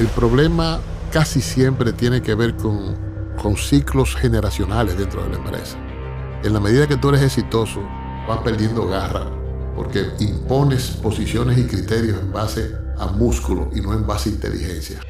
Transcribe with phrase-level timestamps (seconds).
[0.00, 0.80] el problema
[1.12, 3.10] casi siempre tiene que ver con,
[3.58, 5.76] ciclos generacionales dentro de la empresa.
[6.42, 7.82] En la medida que tú eres exitoso,
[8.26, 9.26] vas perdiendo garra,
[9.76, 15.00] porque impones posiciones y criterios en base a músculo y no en base a inteligencia.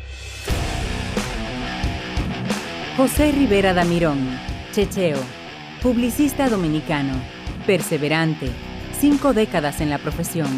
[2.97, 4.19] José Rivera Damirón,
[4.73, 5.21] Checheo,
[5.83, 7.15] publicista dominicano,
[7.65, 8.51] perseverante,
[9.01, 10.51] cinco décadas en la profesión,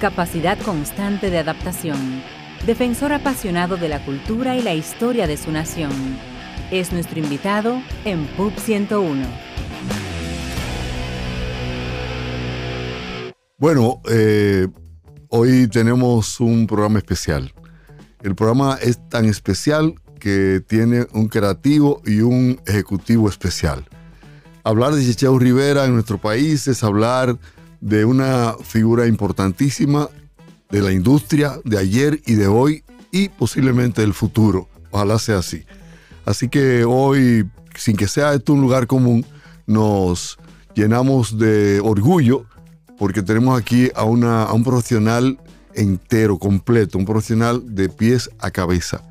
[0.00, 2.22] capacidad constante de adaptación,
[2.66, 5.92] defensor apasionado de la cultura y la historia de su nación.
[6.70, 9.26] Es nuestro invitado en PUB 101.
[13.58, 14.68] Bueno, eh,
[15.28, 17.52] hoy tenemos un programa especial.
[18.22, 23.84] El programa es tan especial que tiene un creativo y un ejecutivo especial.
[24.62, 27.36] Hablar de Checheo Rivera en nuestro país es hablar
[27.82, 30.08] de una figura importantísima
[30.70, 34.68] de la industria de ayer y de hoy y posiblemente del futuro.
[34.90, 35.64] Ojalá sea así.
[36.24, 39.24] Así que hoy, sin que sea esto un lugar común,
[39.66, 40.38] nos
[40.74, 42.46] llenamos de orgullo
[42.98, 45.38] porque tenemos aquí a, una, a un profesional
[45.74, 49.02] entero, completo, un profesional de pies a cabeza.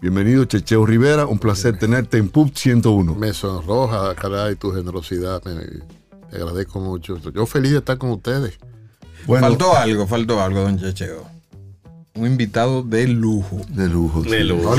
[0.00, 1.26] Bienvenido, Checheo Rivera.
[1.26, 3.14] Un placer tenerte en PUB 101.
[3.14, 5.42] Me sonroja, caray, tu generosidad.
[5.44, 5.54] Me,
[6.30, 7.18] te agradezco mucho.
[7.18, 8.58] Yo feliz de estar con ustedes.
[9.26, 11.24] Bueno, faltó algo, faltó algo, don Checheo.
[12.14, 13.60] Un invitado de lujo.
[13.68, 14.22] De lujo.
[14.22, 14.74] De lujo.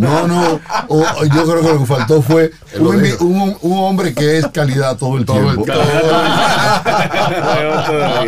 [0.00, 0.60] No, no.
[0.88, 4.48] o- yo creo que lo que faltó fue un, invi- un- un hombre que es
[4.48, 5.72] calidad todo el Todo el tiempo.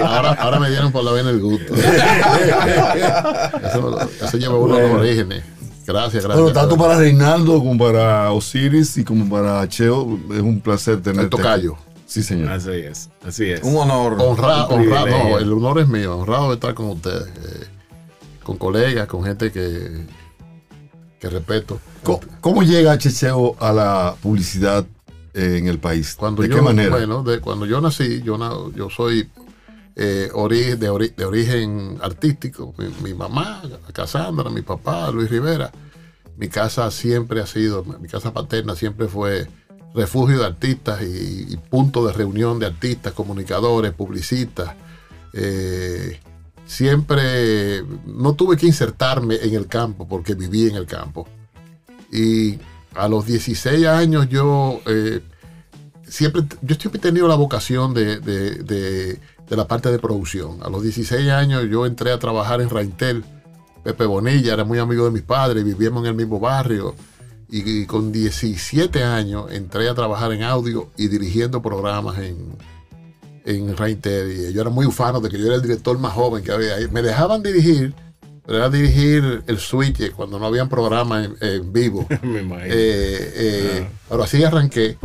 [0.07, 1.75] ahora, ahora me dieron por la vena el gusto.
[1.75, 5.43] Eso, eso lleva uno a los orígenes.
[5.85, 6.41] Gracias, gracias.
[6.41, 11.25] Bueno, tanto para Reinaldo como para Osiris y como para Cheo, es un placer tenerte.
[11.25, 11.75] El tocayo.
[11.75, 11.83] aquí.
[12.13, 12.51] Sí, señor.
[12.53, 13.63] Así es, así es.
[13.63, 14.17] Un honor.
[14.21, 15.31] Honrado, Un honrado, privilegio.
[15.31, 17.67] no, el honor es mío, honrado de estar con ustedes, eh,
[18.43, 20.05] con colegas, con gente que,
[21.19, 21.81] que respeto.
[22.03, 24.85] ¿Cómo, cómo llega Checheo a la publicidad
[25.33, 26.15] eh, en el país?
[26.15, 26.91] Cuando ¿De yo, qué manera?
[26.91, 29.31] Bueno, de, cuando yo nací, yo, na- yo soy
[29.97, 32.75] eh, ori- de, ori- de origen artístico.
[32.77, 33.63] Mi, mi mamá,
[33.95, 35.71] Casandra, mi papá, Luis Rivera.
[36.37, 39.47] Mi casa siempre ha sido, mi casa paterna siempre fue
[39.95, 44.75] refugio de artistas y, punto de reunión de artistas, comunicadores, publicistas.
[45.35, 46.19] Eh,
[46.67, 51.29] siempre no tuve que insertarme en el campo porque viví en el campo.
[52.13, 52.59] Y
[52.95, 55.21] a los 16 años yo eh,
[56.07, 60.59] siempre, yo siempre he tenido la vocación de, de- de- de la parte de producción.
[60.63, 63.23] A los 16 años yo entré a trabajar en Raintel.
[63.85, 66.95] Pepe Bonilla era muy amigo de mis padres, vivíamos en el mismo barrio.
[67.53, 72.39] Y, y con 17 años entré a trabajar en audio y dirigiendo programas en,
[73.45, 74.49] en Raintel.
[74.49, 76.77] Y yo era muy ufano de que yo era el director más joven que había
[76.77, 76.89] ahí.
[76.91, 77.93] Me dejaban dirigir,
[78.47, 82.07] pero era dirigir el switch cuando no habían programas en, en vivo.
[82.23, 82.75] Me imagino.
[82.75, 84.97] Eh, eh, Pero así arranqué.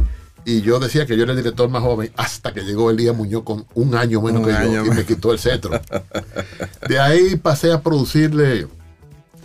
[0.46, 3.44] Y yo decía que yo era el director más joven hasta que llegó Elías Muñoz
[3.44, 5.78] con un año menos Un que año yo y me quitó el cetro.
[6.88, 8.66] De ahí pasé a producirle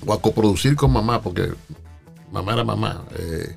[0.06, 1.48] o a coproducir con mamá, porque
[2.32, 3.04] mamá era mamá.
[3.18, 3.56] eh,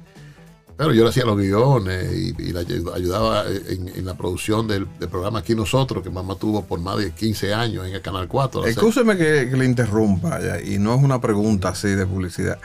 [0.78, 4.68] pero yo le hacía los guiones y, y la ayu- ayudaba en, en la producción
[4.68, 8.02] del, del programa Aquí Nosotros, que mamá tuvo por más de 15 años en el
[8.02, 8.62] Canal 4.
[8.64, 12.60] la Excúseme que, que le interrumpa, ya, y no es una pregunta así de publicidad.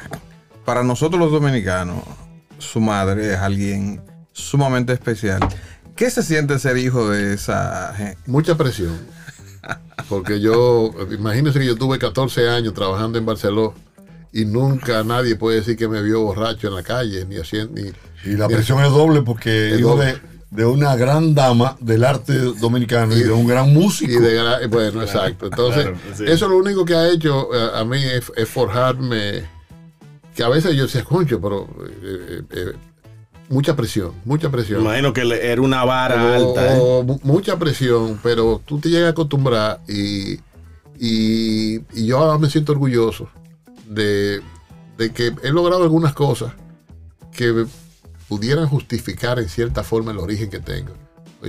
[0.64, 2.02] Para nosotros los dominicanos,
[2.58, 5.38] su madre es alguien sumamente especial.
[5.94, 8.18] ¿Qué se siente ser hijo de esa gente?
[8.26, 8.98] Mucha presión.
[10.08, 13.74] Porque yo, imagínense que yo tuve 14 años trabajando en Barcelona
[14.32, 17.90] y nunca nadie puede decir que me vio borracho en la calle, ni haciendo, ni,
[18.30, 20.04] Y la ni- presión es doble porque Es doble.
[20.06, 20.20] de,
[20.50, 24.12] de una gran dama del arte dominicano y, de un gran músico.
[24.12, 25.46] y de gra- bueno, exacto.
[25.46, 26.24] Entonces, claro, sí.
[26.26, 29.44] eso lo único que ha hecho eh, a mí es, es forjarme,
[30.34, 31.68] que a veces yo decía, concho, pero
[32.02, 32.72] eh, eh,
[33.48, 34.80] mucha presión, mucha Me presión.
[34.82, 36.76] imagino que era una vara O- alta.
[36.76, 37.18] ¿eh?
[37.24, 40.34] mucha presión, pero tú te llegas a acostumbrar y,
[40.98, 43.28] y, y yo ahora me siento orgulloso
[43.90, 44.40] de,
[44.96, 46.52] de que he logrado algunas cosas
[47.32, 47.66] que
[48.28, 50.92] pudieran justificar en cierta forma el origen que tengo.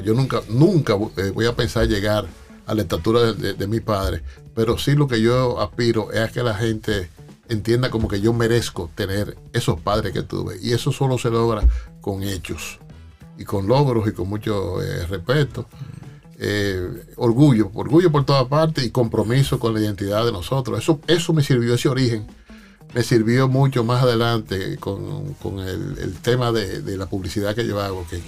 [0.04, 2.26] Yo nunca, nunca eh, voy a pensar llegar
[2.66, 4.24] a la estatura de, de- de mi padre,
[4.56, 7.10] pero sí lo que yo aspiro es a que la gente
[7.50, 10.58] entienda como que yo merezco tener esos padres que tuve.
[10.62, 11.62] Y eso solo se logra
[12.00, 12.80] con hechos
[13.38, 15.68] y con logros y con mucho eh, respeto.
[16.44, 20.80] Eh, orgullo, orgullo por toda parte y compromiso con la identidad de nosotros.
[20.80, 22.26] Eso, eso me sirvió, ese origen
[22.94, 27.66] me sirvió mucho más adelante con, con el, el tema de, de la publicidad que
[27.66, 28.22] yo hago, que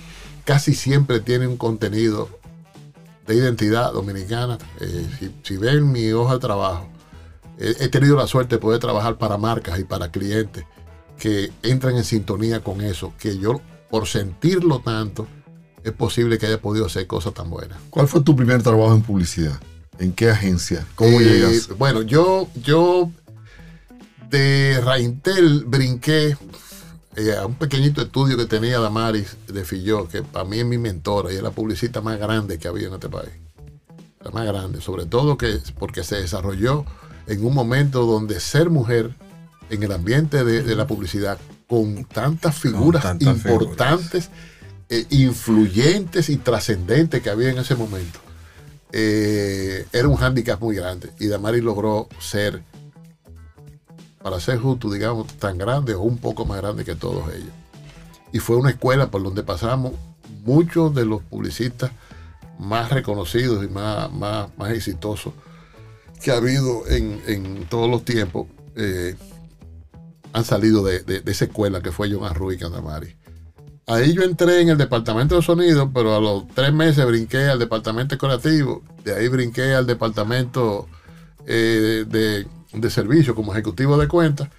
[0.45, 2.29] casi siempre tiene un contenido
[3.27, 4.57] de identidad dominicana.
[4.79, 6.87] Eh, si, si ven mi hoja de trabajo,
[7.59, 10.65] he, he tenido la suerte de poder trabajar para marcas y para clientes
[11.17, 15.27] que entran en sintonía con eso, que yo por sentirlo tanto,
[15.83, 17.77] es posible que haya podido hacer cosas tan buenas.
[17.89, 19.59] ¿Cuál fue tu primer trabajo en publicidad?
[19.99, 20.85] ¿En qué agencia?
[20.95, 21.69] ¿Cómo Eh, llegas?
[21.77, 23.11] Bueno, yo, yo
[24.33, 26.35] de Raintel brinqué
[27.15, 30.79] eh, a un pequeñito estudio que tenía Damaris de Filló, que para mí es mi
[30.79, 33.29] mentora y es la publicista más grande que había en este país.
[34.23, 36.83] La más grande, sobre todo que porque se desarrolló
[37.27, 39.13] en un momento donde ser mujer
[39.69, 41.37] en el ambiente de, de la publicidad
[41.67, 44.31] con tantas figuras tantas importantes,
[44.89, 48.19] eh, influyentes y trascendentes que había en ese momento
[48.95, 52.61] eh, era un hándicap muy grande y Damaris logró ser,
[54.23, 57.51] para ser justo, digamos, tan grande o un poco más grande que todos ellos.
[58.31, 59.93] Y fue una escuela por donde pasamos
[60.43, 61.91] muchos de los publicistas
[62.57, 65.33] más reconocidos y más, más, más exitosos
[66.21, 68.47] que ha habido en, en todos los tiempos.
[68.75, 69.15] eh,
[70.35, 73.15] han salido de, de- esa escuela que fue John Arrui Candamari.
[73.85, 77.59] Ahí yo entré en el departamento de sonido, pero a los tres meses brinqué al
[77.59, 78.81] departamento creativo.
[79.03, 80.87] De ahí brinqué al departamento
[81.45, 82.47] eh, de
[82.89, 84.49] servicio como ejecutivo de cuentas.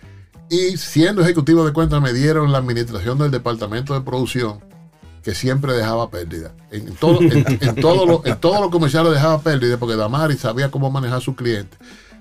[0.50, 4.60] Y siendo ejecutivo de cuentas me dieron la administración del departamento de producción,
[5.22, 6.52] que siempre dejaba pérdida.
[6.70, 10.70] En todo, en, en todo lo, en todos los comerciales dejaba pérdida porque Damari sabía
[10.70, 11.78] cómo manejar a sus clientes.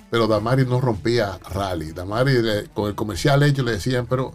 [0.10, 1.92] Pero Damari no rompía rally.
[1.92, 4.34] Damari le- con el comercial hecho le decían, pero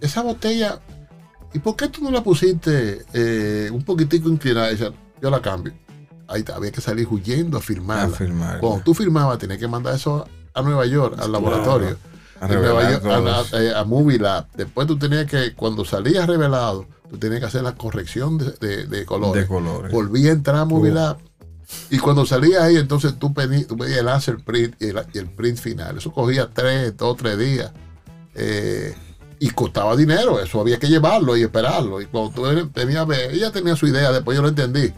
[0.00, 0.80] esa botella
[1.54, 4.68] ¿y por qué tú no la pusiste eh, un poquitico inclinada?
[4.68, 5.72] Decía, yo la cambio.
[6.28, 8.14] Ahí había que salir huyendo a firmarla.
[8.14, 8.60] A firmarla.
[8.60, 11.96] Cuando tú firmabas, tenías que mandar eso a Nueva York, al laboratorio.
[12.40, 13.52] A Nueva revelar York, a, todos.
[13.52, 14.46] la- eh, a Movie Lab.
[14.54, 18.86] Después tú tenías que, cuando salías revelado, tú tenías que hacer la corrección de, de-
[18.86, 19.42] de colores.
[19.42, 19.92] De colores.
[19.92, 20.94] Volví a entrar a Movie Uh.
[20.94, 21.18] Lab.
[21.90, 25.18] Y cuando salías ahí, entonces tú pedí- tú pedías el answer print y el, y
[25.18, 25.98] el print final.
[25.98, 27.72] Eso cogía tres, dos, tres días.
[28.34, 28.94] Eh,
[29.40, 32.00] y costaba dinero, eso había que llevarlo y esperarlo.
[32.00, 34.92] Y cuando tú tenías, ella tenía su idea, después yo lo entendí.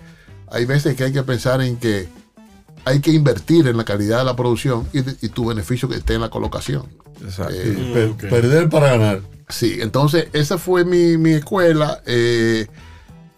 [0.51, 2.09] Hay veces que hay que pensar en que
[2.85, 6.15] hay que invertir en la calidad de la producción y, y tu beneficio que esté
[6.15, 6.87] en la colocación.
[7.23, 7.55] Exacto.
[7.55, 8.21] Eh, Per- ok.
[8.31, 9.21] Perder para ganar.
[9.49, 12.01] Sí, entonces esa fue mi, mi escuela.
[12.07, 12.67] eh,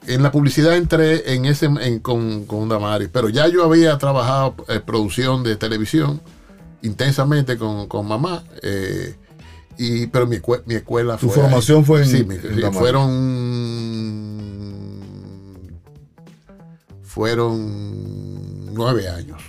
[0.07, 4.55] en la publicidad entré en ese en- con, con Damaris, pero ya yo había trabajado
[4.69, 6.21] eh, producción de televisión
[6.83, 8.43] intensamente con, con mamá.
[8.63, 9.15] eh,
[9.79, 11.37] y, pero mi, mi escuela Tu fue.
[11.43, 12.79] formación fue en- Sí, mi- en sí, Damaris.
[12.79, 13.13] fueron.
[17.03, 19.41] Fueron nueve años.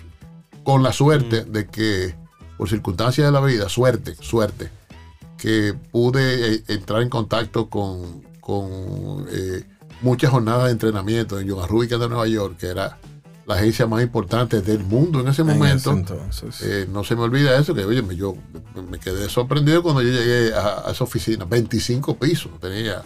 [0.63, 2.15] Con la suerte de que,
[2.57, 4.69] por circunstancias de la vida, suerte, suerte,
[5.37, 9.63] que pude eh, entrar en contacto con, con eh,
[10.01, 12.97] muchas jornadas de entrenamiento en Yoga Rubika de Nueva York, que era
[13.45, 15.75] la agencia más importante del mundo en ese En momento.
[15.91, 16.61] ese entonces.
[16.61, 18.35] Eh, no se me olvida eso, que oye, yo
[18.73, 21.43] me- me quedé sorprendido cuando yo llegué a, a esa oficina.
[21.43, 23.01] 25 pisos tenía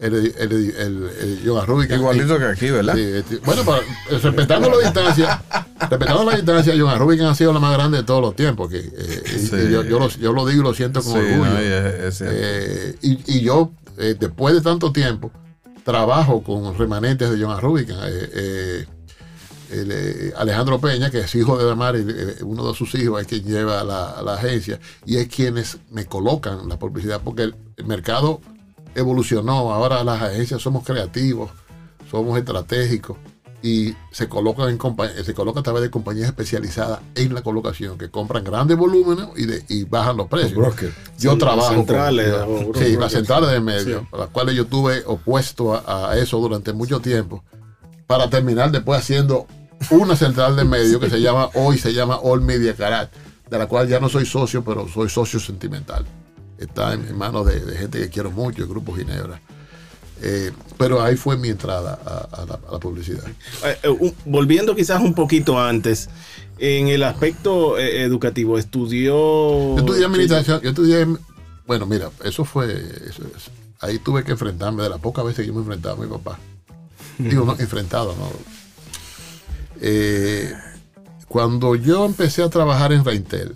[0.00, 1.90] el, el, el, el, Yoga Rubik.
[1.90, 2.94] Igualito que aquí, ¿verdad?
[2.94, 3.62] Sí, este, bueno,
[4.10, 5.42] eh, respetando la distancia,
[5.78, 8.70] respetando la distancia, John Rubik ha sido la más grande de todos los tiempos.
[8.70, 9.56] Que, eh, y- Sí.
[9.68, 11.44] y yo, yo lo, yo lo digo y lo siento con Sí, orgullo.
[11.50, 12.34] no, y es- es cierto.
[12.38, 15.30] Eh, y, y yo, eh, después de tanto tiempo,
[15.84, 17.90] trabajo con remanentes de John Rubik.
[20.36, 22.04] Alejandro Peña, que es hijo de Damari,
[22.42, 26.68] uno de sus hijos es quien lleva la, la agencia y es quienes me colocan
[26.68, 27.54] la publicidad, porque el
[27.84, 28.40] mercado
[28.94, 31.50] evolucionó, ahora las agencias somos creativos,
[32.10, 33.16] somos estratégicos
[33.62, 37.98] y se colocan en compa- se coloca a través de compañías especializadas en la colocación
[37.98, 40.52] que compran grandes volúmenes y, de, y bajan los precios.
[41.18, 42.98] Yo Sí, trabajo las centrales, con, o sí, brokers.
[42.98, 44.06] las centrales de medio, Sí.
[44.12, 47.44] a las cuales yo estuve opuesto a, a eso durante mucho tiempo,
[48.06, 49.46] para terminar después haciendo
[49.90, 53.10] una central de medio que se llama hoy se llama All Media Carat,
[53.50, 56.06] de la cual ya no soy socio, pero soy socio sentimental.
[56.60, 59.40] Está en, en manos de, de gente que quiero mucho, el Grupo Ginebra.
[60.22, 63.24] Eh, pero ahí fue mi entrada a, a la, a la publicidad.
[63.64, 66.10] Eh, eh, un- volviendo quizás un poquito antes,
[66.58, 69.14] en el aspecto eh, educativo, estudió...
[69.14, 71.06] Yo estudié administración, yo estudié,
[71.66, 72.66] bueno, mira, eso fue,
[73.08, 73.50] eso- eso-
[73.80, 76.38] ahí tuve que enfrentarme de las pocas veces que yo me enfrentaba a mi papá.
[77.18, 78.30] Digo, no, enfrentado, no.
[79.80, 80.52] Eh,
[81.28, 83.54] cuando yo empecé a trabajar en Reintel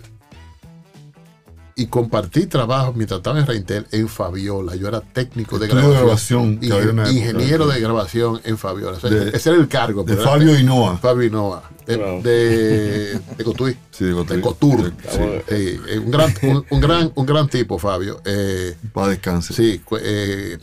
[1.77, 5.95] y compartí trabajo mientras estaba en Reintel en Fabiola, yo era técnico de Estudio de
[5.97, 8.95] grabación, grabación, ingeniero de grabación en Fabiola.
[8.97, 10.03] O sea, De- ese era el cargo.
[10.05, 10.97] De era- Fabio Hinoa.
[10.99, 12.21] Fabio Hinoa, de, Wow.
[12.23, 14.37] de, de Cotuí Sí, de Cotuí.
[14.37, 14.83] de Cotur.
[14.83, 15.19] De- sí.
[15.49, 18.21] Eh, eh, un, gran, un, un gran, un gran tipo, Fabio.
[18.23, 19.53] Eh, Para descanse.
[19.53, 20.57] sí, eh,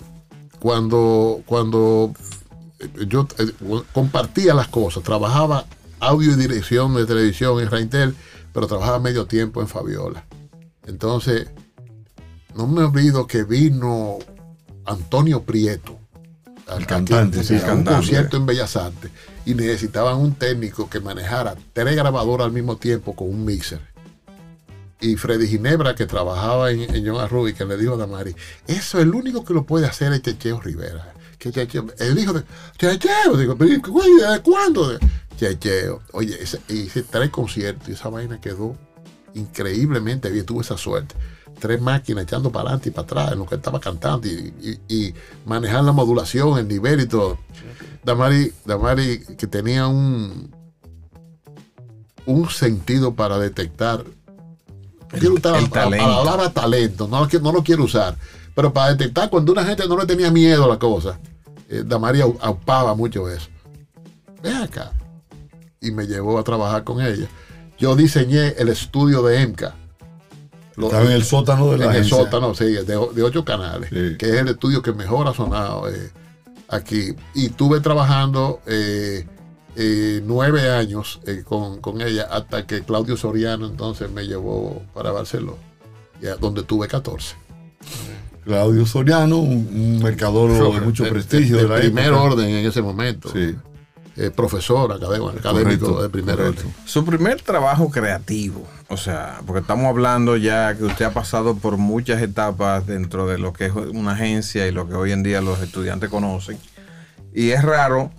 [0.61, 2.15] cuando, cuando
[3.07, 3.53] yo eh,
[3.93, 5.67] compartía las cosas, trabajaba
[6.01, 8.15] audio y dirección de televisión en Reintel,
[8.55, 10.25] pero trabajaba medio tiempo en Fabiola.
[10.87, 11.49] Entonces,
[12.55, 14.19] no me olvido que vino
[14.85, 15.99] Antonio Prieto,
[16.77, 17.91] El cantante, sí, a un cantante.
[17.93, 19.11] concierto en Bellas Artes,
[19.45, 23.81] y necesitaban un técnico que manejara tres grabadoras al mismo tiempo con un mixer.
[25.01, 28.37] Y Freddy Ginebra, que trabajaba en, en John Arruy, que le dijo a Damari,
[28.69, 31.13] eso el único que lo puede hacer es Checheo Rivera.
[31.39, 32.45] Que Checheo, el hijo de
[32.79, 34.97] Checheo, digo, pero güey, ¿de cuándo?
[35.37, 36.03] Checheo.
[36.13, 38.77] Oye, ese, hice tres conciertos y esa vaina quedó
[39.35, 41.15] increíblemente bien, tuve esa suerte.
[41.59, 44.53] Tres máquinas echando para adelante y para atrás en lo que estaba cantando y,
[44.89, 45.15] y- y
[45.47, 47.39] manejar la modulación, el nivel y todo.
[48.05, 50.51] Damari, Damari que tenía un,
[52.27, 54.05] un sentido para detectar.
[55.61, 57.09] quiero usar el talento.
[57.09, 58.17] no, lo quiero- no lo quiero usar,
[58.55, 61.19] pero para detectar cuando una gente no le tenía miedo a la cosa.
[61.69, 63.49] Eh, Damari au- aupaba mucho eso.
[64.43, 64.93] Ven acá.
[65.81, 67.29] Y me llevó a trabajar con ella.
[67.83, 69.75] Yo diseñé el estudio de EMCA.
[70.77, 73.91] Lo- Estaba en el sótano de la en el sótano, sí, de, de ocho canales,
[73.91, 74.17] Sí.
[74.17, 76.13] que es el estudio que mejor ha sonado eh,
[76.69, 77.09] aquí.
[77.35, 79.27] Y estuve trabajando eh,
[79.75, 85.59] eh, nueve años con, con ella hasta que Claudio Soriano entonces me llevó para Barcelona,
[86.41, 87.35] donde tuve 14.
[88.45, 92.23] Claudio Soriano, un, un mercador de mucho prestigio de, de la primer época.
[92.23, 93.29] orden en ese momento.
[93.33, 93.57] Sí,
[94.15, 96.75] Eh, profesor, académico, académico correcto, de primer orden.
[96.85, 101.79] Su primer trabajo creativo, o sea, porque estamos hablando ya que usted ha pasado por
[101.79, 105.41] muchas etapas dentro de lo que es una agencia y lo que hoy en día
[105.41, 106.59] los estudiantes conocen.
[107.33, 108.11] Y es raro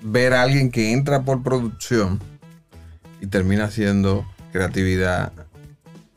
[0.00, 2.20] ver a alguien que entra por producción
[3.20, 5.30] y termina haciendo creatividad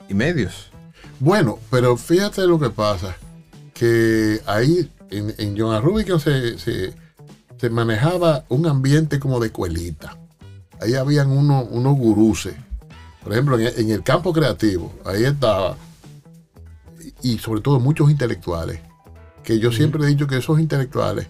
[0.07, 0.71] y medios.
[1.19, 3.17] Bueno, pero fíjate lo que pasa,
[3.73, 6.93] que ahí en, en John Rubicon se, se,
[7.57, 10.17] se manejaba un ambiente como de escuelita.
[10.81, 12.55] Ahí habían unos, unos guruses.
[13.23, 15.77] Por ejemplo, en el, en el campo creativo, ahí estaba,
[17.21, 18.79] y sobre todo muchos intelectuales,
[19.43, 21.27] que yo siempre he dicho que esos intelectuales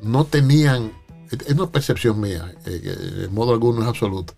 [0.00, 0.92] no tenían,
[1.30, 4.34] es una percepción mía, eh, de modo alguno es absoluto,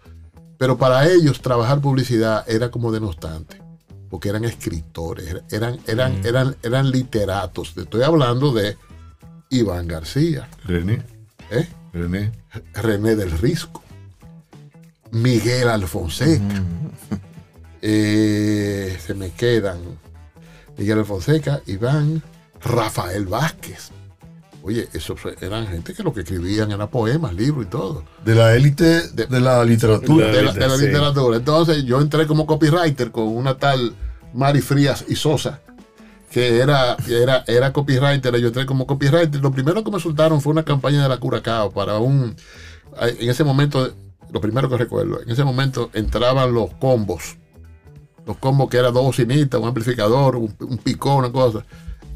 [0.59, 3.65] pero para ellos trabajar publicidad era como denostante
[4.15, 7.75] porque eran escritores, eran, eran, eran, eran literatos.
[7.75, 8.77] Te estoy hablando de
[9.59, 11.03] Iván García, René,
[11.51, 11.69] ¿eh?
[11.93, 12.33] René.
[12.75, 13.83] René del Risco,
[15.11, 16.63] Miguel Alfonseca.
[17.87, 19.79] Eh, se me quedan
[20.79, 22.23] Miguel Alfonseca, Iván,
[22.63, 23.91] Rafael Vázquez.
[24.63, 28.05] Oye, esos eran gente que lo que escribían era poemas, libros y todo.
[28.25, 30.29] De la élite de, De- la literatura.
[30.29, 30.87] de la, de la Sí.
[30.87, 31.37] literatura.
[31.37, 33.95] Entonces yo entré como copywriter con una tal
[34.33, 35.61] Mari Frías y Sosa,
[36.35, 38.37] que era, era, era copywriter.
[38.39, 39.41] Yo entré como copywriter.
[39.41, 42.35] Lo primero que me soltaron fue una campaña de la Curacao para un...
[43.01, 43.93] En ese momento,
[44.33, 47.37] lo primero que recuerdo, en ese momento entraban los combos.
[48.27, 51.65] Los combos que eran dos bocinitas, un amplificador, un, un picón, una cosa.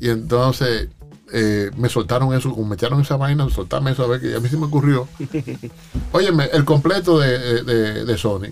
[0.01, 0.89] Y entonces
[1.33, 4.41] eh, me soltaron eso, como me echaron esa vaina, soltarme eso a ver que a
[4.41, 5.07] mí se me ocurrió.
[6.13, 8.49] Óyeme, el completo de, de- de Sony.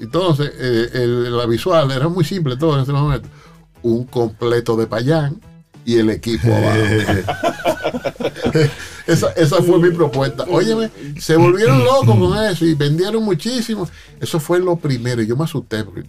[0.00, 3.28] Entonces, eh, el- la visual era muy simple todo en ese momento.
[3.82, 5.40] Un completo de Payán
[5.84, 6.78] y el equipo abajo.
[9.06, 10.44] esa, esa fue mi propuesta.
[10.48, 13.88] Óyeme, se volvieron locos con eso y vendieron muchísimo.
[14.20, 16.08] Eso fue lo primero y yo me asusté porque,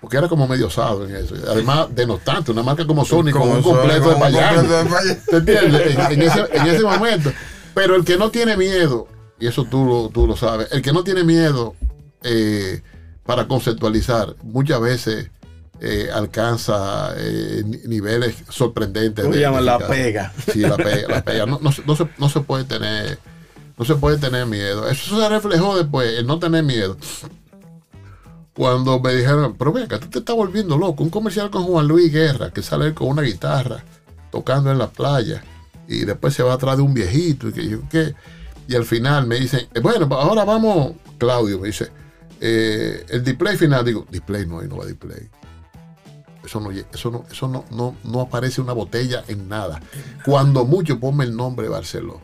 [0.00, 1.34] porque era como medio osado en eso.
[1.48, 4.54] Además, denostante, una marca como Sony con un Como completo de con un Payán.
[4.54, 5.22] completo de Payán.
[5.24, 5.96] ¿Te entiendes?
[5.96, 7.32] En, en ese, en ese momento.
[7.74, 10.92] Pero el que no tiene miedo, y eso tú lo, tú lo sabes, el que
[10.92, 11.74] no tiene miedo
[12.22, 12.82] eh,
[13.24, 15.30] para conceptualizar, muchas veces
[15.80, 19.24] eh, alcanza eh, ni- niveles sorprendentes.
[19.24, 19.64] ¿Cómo de- llaman?
[19.64, 20.32] La pega.
[20.52, 21.08] Sí, la pega.
[21.08, 21.46] La pega.
[21.46, 23.18] No, no se- no se, no se puede tener.
[23.78, 24.88] No se puede tener miedo.
[24.88, 26.96] Eso se reflejó después, el no tener miedo.
[28.54, 31.04] Cuando me dijeron, pero venga, tú te estás volviendo loco.
[31.04, 33.84] Un comercial con Juan Luis Guerra, que sale con una guitarra,
[34.32, 35.44] tocando en la playa,
[35.86, 38.14] y después se va atrás de un viejito, y que yo qué.
[38.66, 41.88] Y al final me dicen, eh, bueno, ahora vamos, Claudio me dice,
[42.40, 45.28] eh, el display final, digo, display no, ahí no va display.
[46.48, 49.80] Eso no, eso no, eso no, no, no aparece una botella en nada.
[50.24, 52.20] Cuando mucho ponme el nombre Barceló.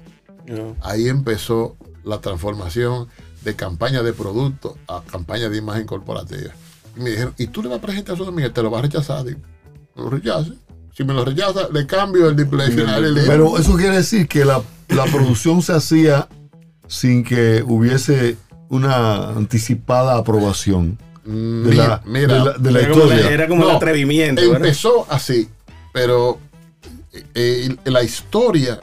[0.46, 0.74] No.
[0.82, 3.08] Ahí empezó la transformación
[3.42, 6.52] de campaña de producto a campaña de imagen corporativa.
[6.96, 8.52] Y me dijeron, ¿y tú le vas a presentar eso a Miguel?
[8.52, 9.24] ¿Te lo vas a rechazar?
[9.24, 9.40] Digo,
[9.96, 10.52] no lo rechace.
[10.96, 13.04] Si me lo rechaza, le cambio el display final.
[13.04, 16.28] y le- Pero eso quiere decir que la, la producción se hacía
[16.86, 18.36] sin que hubiese
[18.70, 21.32] una anticipada aprobación de
[21.70, 24.42] mi- la, mira, de la, de la Era como, era como el atrevimiento.
[24.42, 24.56] ¿verdad?
[24.56, 25.48] Empezó así,
[25.92, 26.38] pero
[27.12, 28.80] eh, eh, la historia,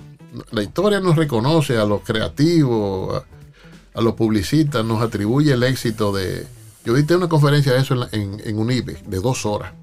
[0.51, 3.23] la historia nos reconoce a los creativos,
[3.93, 6.45] a los publicistas nos atribuye el éxito de...
[6.83, 9.73] Yo diste una conferencia de eso en, la- en, en UNIBE, de dos horas,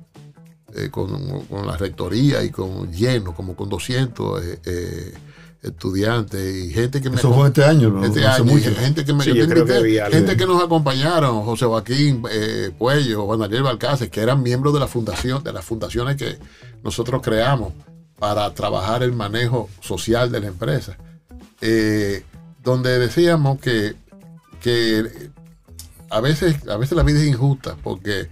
[0.75, 5.15] eh, con, con la rectoría y con lleno, como con 200 eh, eh,
[5.63, 7.17] estudiantes y gente que me...
[7.17, 8.05] Eso fue este año, ¿no?
[8.05, 8.75] Este año, mucho.
[8.75, 11.43] gente que me Sí, yo yo te creo que invité, vi gente que nos acompañaron,
[11.43, 15.65] José Joaquín eh, Puello, Juan Daniel Balcácer, que eran miembros de la fundación, de las
[15.65, 16.39] fundaciones que
[16.83, 17.73] nosotros creamos
[18.19, 20.97] para trabajar el manejo social de la empresa.
[21.61, 22.23] Eh,
[22.63, 23.97] donde decíamos que,
[24.61, 25.31] que
[26.11, 28.29] a veces, a veces la vida es injusta, porque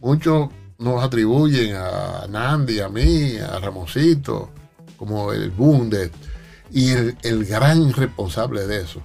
[0.00, 0.48] muchos
[0.78, 4.50] nos atribuyen a Nandi, a mí, a Ramoncito,
[4.96, 6.10] como el boom de
[6.70, 9.02] y el, gran responsable de eso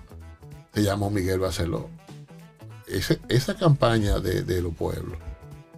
[0.74, 1.90] se llamó Miguel Barceló.
[3.30, 5.18] Esa campaña de, los pueblos,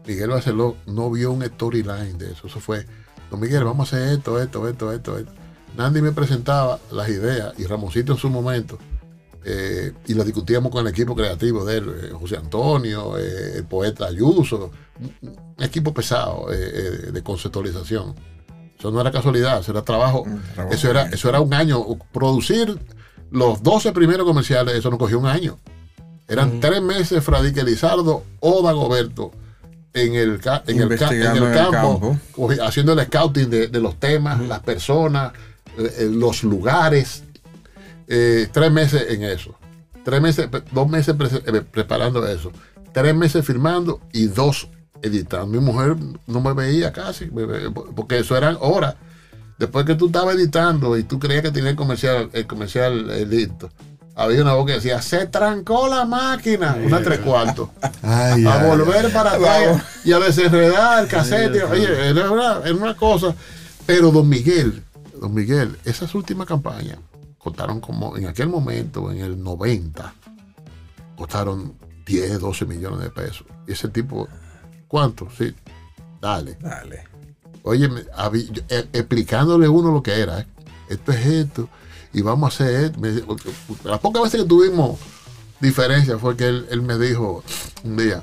[0.07, 2.47] Miguel Barceló no vio un storyline de eso.
[2.47, 2.85] Eso fue,
[3.29, 5.31] don Miguel, vamos a hacer esto, esto, esto, esto, esto.
[5.77, 8.77] Nandi me presentaba las ideas y Ramoncito en su momento,
[9.45, 13.65] eh, y lo discutíamos con el equipo creativo de él, eh, José Antonio, eh, el
[13.65, 14.71] poeta Ayuso,
[15.21, 18.15] un equipo pesado de conceptualización.
[18.83, 20.25] Eso no era casualidad, eso era trabajo.
[20.55, 21.81] trabajo Eso era, eso era un año.
[22.11, 22.77] Producir
[23.31, 25.57] los 12 primeros comerciales, eso nos cogió un año.
[26.27, 29.31] Eran tres meses Fradique Lizardo o Dagoberto
[29.93, 32.17] en el, en el, en el campo,
[32.61, 35.31] haciendo el scouting de, de los temas, las personas,
[35.77, 37.23] eh, eh, los lugares.
[38.09, 39.55] Eh, tres meses en eso.
[40.03, 42.51] Tres meses, dos meses pre- preparando eso.
[42.91, 44.67] Tres meses filmando y dos
[45.03, 45.47] editando.
[45.47, 45.95] Mi mujer
[46.25, 47.29] no me veía casi,
[47.95, 48.95] porque eso eran horas.
[49.59, 53.25] Después que tú estabas editando y tú creías que tenía el comercial, el comercial eh,
[53.25, 53.69] listo,
[54.15, 57.69] había una voz que decía, se trancó la máquina, una tres cuartos,
[58.01, 61.63] Ay, a ay, volver para atrás y a desenredar el cassette.
[61.69, 63.35] Oye, era una, era una cosa.
[63.85, 64.83] Pero don Miguel,
[65.19, 66.97] don Miguel, esas últimas campañas
[67.37, 70.13] costaron como, en aquel momento, en el 90,
[71.17, 71.73] costaron
[72.05, 73.45] 10, 12 millones de pesos.
[73.67, 74.27] Y ese tipo,
[74.93, 75.27] ¿cuánto?
[75.35, 75.55] Sí,
[76.21, 76.55] dale.
[76.61, 77.03] Dale.
[77.63, 80.41] Oye, me- habí- yo, eh, explicándole uno lo que era.
[80.41, 80.45] ¿eh?
[80.87, 81.67] Esto es esto.
[82.13, 82.99] Y vamos a hacer esto.
[82.99, 83.23] Me-
[83.85, 84.99] las pocas veces que tuvimos
[85.59, 87.43] diferencia fue que él, él me dijo
[87.83, 88.21] un día,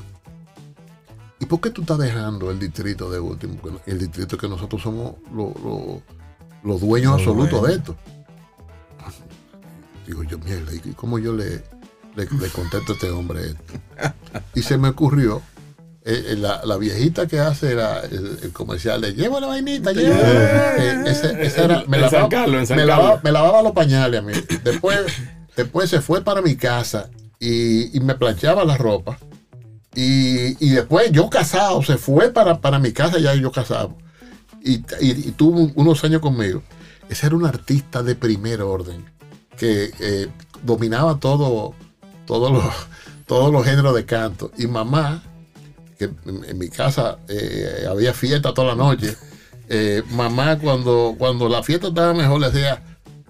[1.40, 3.57] ¿y por qué tú estás dejando el distrito de último?
[3.87, 6.03] El distrito que nosotros somos lo- lo-
[6.62, 7.97] los dueños Los absolutos de esto.
[10.07, 11.64] Digo yo, mierda, ¿y cómo yo le,
[12.14, 14.14] le, le contesto a este hombre esto?
[14.55, 15.42] Y se me ocurrió
[16.05, 19.93] eh, eh, la, la viejita que hace la- el, el comercial de lleva la vainita,
[19.93, 20.17] lleva.
[20.19, 22.99] Eh, ese- ese era- me, lavaba, Carlos, en San me, Carlos.
[23.05, 24.33] lavaba, me lavaba los pañales a mí.
[24.65, 25.01] Después,
[25.57, 29.19] después se fue para mi casa y, y me planchaba la ropa.
[29.95, 33.97] Y, y después yo casado, se fue para, para mi casa ya yo casado.
[34.63, 36.63] Y, y- y tuvo un- unos años conmigo.
[37.09, 39.05] Ese era un artista de primer orden
[39.59, 40.29] que eh,
[40.63, 41.75] dominaba todo,
[42.25, 42.65] todos los,
[43.27, 44.53] todos los géneros de canto.
[44.57, 45.23] Y mamá,
[46.05, 49.17] en, mi casa eh, había fiesta toda la noche.
[49.69, 52.83] eh, mamá, cuando, cuando la fiesta estaba mejor, le decía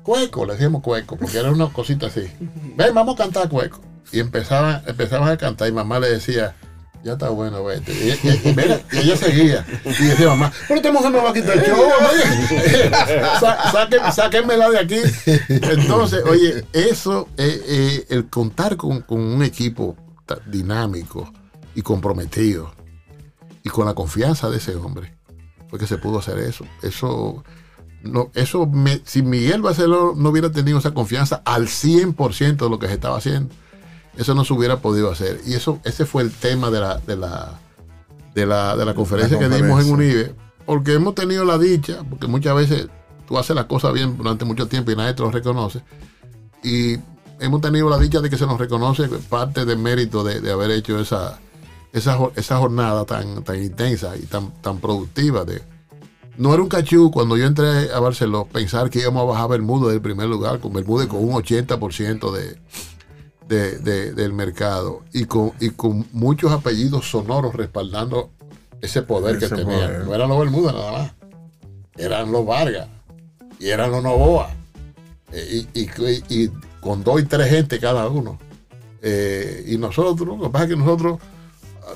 [0.02, 2.22] cueco, le decíamos cueco, porque era una cosita así.
[2.76, 3.80] Ven, vamos a cantar cueco.
[4.12, 4.82] Y empezaban,
[5.28, 6.56] a cantar y mamá le decía,
[7.04, 7.92] ya está bueno, vete.
[7.92, 9.64] Y, ella seguía.
[9.84, 11.76] Y decía mamá, pero esta mujer me va a quitar el show.
[13.72, 15.00] saque- sáquenmela de aquí.
[15.48, 19.96] Entonces, oye, eso, eh, el contar con, con un equipo
[20.46, 21.32] dinámico
[21.74, 22.72] y comprometido
[23.62, 25.14] y con la confianza de ese hombre,
[25.68, 26.64] fue que se pudo hacer eso.
[26.82, 27.44] Eso,
[28.02, 32.78] no, eso me- si Miguel Barceló no hubiera tenido esa confianza al 100% de lo
[32.78, 33.54] que se estaba haciendo,
[34.16, 35.40] eso no se hubiera podido hacer.
[35.46, 37.60] Y eso, ese fue el tema de la, de la,
[38.34, 39.92] de la, de la conferencia que dimos en.
[39.92, 40.34] UNIBE,
[40.66, 42.88] porque hemos tenido la dicha, porque muchas veces
[43.28, 45.82] tú haces las cosas bien durante mucho tiempo y nadie te lo reconoce.
[46.64, 46.96] Y
[47.38, 50.70] hemos tenido la dicha de que se nos reconoce parte del mérito de, de haber
[50.72, 51.38] hecho esa,
[51.92, 55.44] esa, esa jornada tan, tan intensa y tan, tan productiva.
[55.44, 55.62] De,
[56.36, 59.90] no era un cachú cuando yo entré a Barcelona pensar que íbamos a bajar Bermuda
[59.90, 62.58] del primer lugar, con Bermuda con un 80% de,
[63.48, 68.30] de- de- del mercado y con, y con muchos apellidos sonoros respaldando
[68.80, 70.06] ese poder que tenían.
[70.06, 71.12] No eran los Bermuda nada más,
[71.96, 72.88] eran los Vargas
[73.58, 74.50] y eran los Novoa.
[75.32, 76.50] Eh, y, y- y
[76.80, 78.38] con dos y tres gente cada uno.
[79.02, 81.18] Eh, y nosotros, lo que pasa es que nosotros,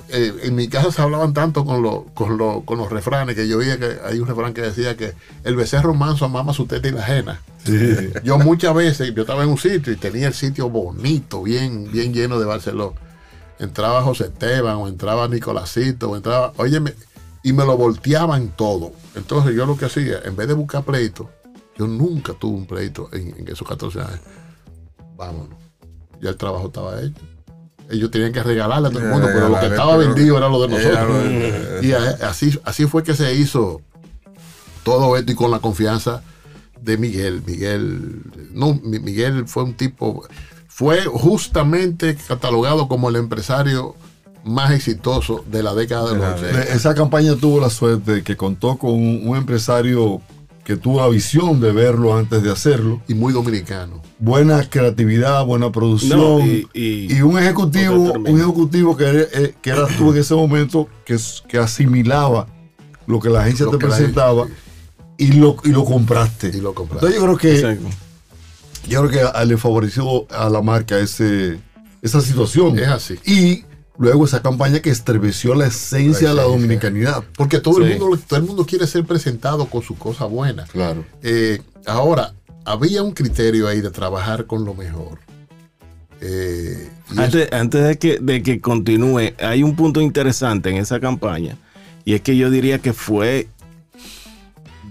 [0.08, 3.48] eh, en mi casa se hablaban tanto con, los con, los con los refranes que
[3.48, 6.88] yo oía que hay un refrán que decía que el becerro manso mama su teta
[6.88, 7.40] y la ajena.
[7.64, 8.10] Sí.
[8.24, 12.12] Yo muchas veces, yo estaba en un sitio y tenía el sitio bonito, bien, bien
[12.12, 12.94] lleno de Barcelona.
[13.58, 16.92] Entraba José Esteban, o entraba Nicolásito, o entraba, óyeme,
[17.42, 18.92] y me lo volteaban todo.
[19.14, 21.30] Entonces yo lo que hacía, en vez de buscar pleito,
[21.78, 24.20] yo nunca tuve un pleito en, en esos 14 años.
[25.16, 25.56] Vámonos.
[26.20, 27.33] ya el trabajo estaba hecho.
[27.90, 30.48] Ellos tenían que regalarle a todo el mundo, pero lo que estaba pero- vendido era
[30.48, 31.84] lo de nosotros.
[31.84, 33.80] Y así, así fue que se hizo
[34.82, 36.22] todo esto y con la confianza
[36.80, 37.42] de Miguel.
[37.46, 40.26] Miguel, no, Mi- Miguel fue un tipo,
[40.68, 43.94] fue justamente catalogado como el empresario
[44.44, 46.62] más exitoso de la década de los la 80.
[46.64, 50.20] Eh, Esa campaña tuvo la suerte de que contó con un, un empresario
[50.64, 53.02] que tuvo la visión de verlo antes de hacerlo.
[53.06, 54.00] Y muy dominicano.
[54.18, 56.18] Buena creatividad, buena producción.
[56.18, 60.34] No, y, y- y- un ejecutivo, un ejecutivo que, eh, que eras tú en ese
[60.34, 62.46] momento, que, que asimilaba
[63.06, 64.46] lo que la agencia Lo te presentaba
[65.18, 66.48] y lo, y lo compraste.
[66.48, 67.06] Y lo compraste.
[67.06, 67.96] Entonces yo creo que Exacto.
[68.88, 71.58] yo creo que le favoreció a la marca ese,
[72.00, 72.78] esa situación.
[72.78, 73.18] Es así.
[73.26, 73.64] Y
[73.98, 77.24] luego esa campaña que estremeció la esencia de la dominicanidad.
[77.36, 80.64] Porque todo, el mundo, todo el mundo quiere ser presentado con su cosa buena.
[80.64, 81.04] Claro.
[81.22, 85.18] Eh, ahora, había un criterio ahí de trabajar con lo mejor.
[86.20, 91.56] Eh, Antes, antes de, que, de que continúe, hay un punto interesante en esa campaña.
[92.04, 93.48] Y es que yo diría que fue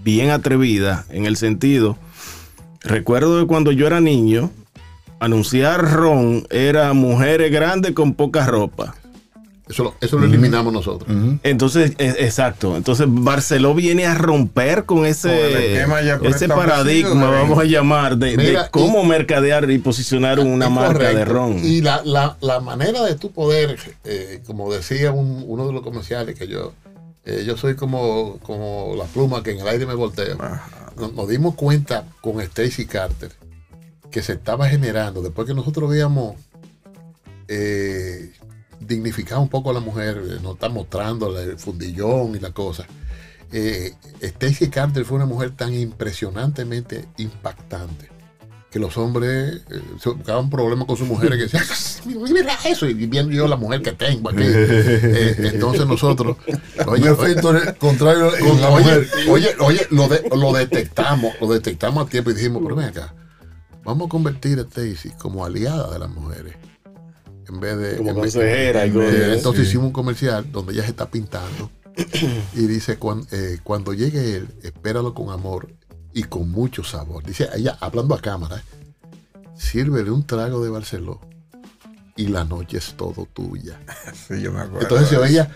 [0.02, 1.96] bien atrevida en el sentido.
[2.82, 4.50] Recuerdo de cuando yo era niño,
[5.24, 8.94] anunciar ron era mujeres grandes con poca ropa.
[9.68, 11.08] eso, lo, eso lo eliminamos nosotros.
[11.42, 12.76] Entonces, e- exacto.
[12.76, 15.30] Entonces, Barceló viene a romper con ese,
[16.36, 18.36] ese paradigma, vamos a llamar, de,
[18.70, 21.64] cómo mercadear y posicionar una marca de ron.
[21.64, 25.82] Y la, la- la manera de tu poder, eh, como decía un- uno de los
[25.82, 26.72] comerciales, que yo,
[27.24, 30.36] eh, yo soy como, como la pluma que en el aire me volteo.
[30.96, 33.30] Nos, nos dimos cuenta con Stacy Carter
[34.14, 36.36] que se estaba generando, después que nosotros habíamos
[37.48, 38.30] eh,
[38.78, 42.86] dignificado un poco a la mujer, eh, no está mostrando el fundillón y la cosa.
[43.50, 48.08] Eh, Stacy Carter fue una mujer tan impresionantemente impactante
[48.70, 51.64] que los hombres eh, se buscaban problemas con sus mujeres que decían,
[52.16, 54.42] "Ah, mira eso, y viendo yo la mujer que tengo aquí.
[54.46, 56.36] Eh, entonces nosotros,
[56.86, 62.34] un efecto contrario oye, oye, oye, lo, de- lo detectamos, lo detectamos a tiempo y
[62.34, 63.12] dijimos, pero ven acá,
[63.84, 66.54] vamos a convertir a Stacy como aliada de las mujeres.
[67.48, 67.96] En vez de.
[67.98, 69.14] Como en vez- consejera y cosas.
[69.14, 69.68] entonces Sí.
[69.70, 71.70] hicimos un comercial donde ella se está pintando
[72.54, 75.68] y dice: "Cuan- eh, Cuando llegue él, espéralo con amor
[76.12, 77.22] y con mucho sabor.
[77.24, 78.62] Dice ella, hablando a cámara,
[79.56, 81.20] sírvele un trago de Barceló
[82.16, 83.78] y la noche es todo tuya.
[84.28, 84.80] Sí, yo me acuerdo.
[84.82, 85.50] Entonces se oía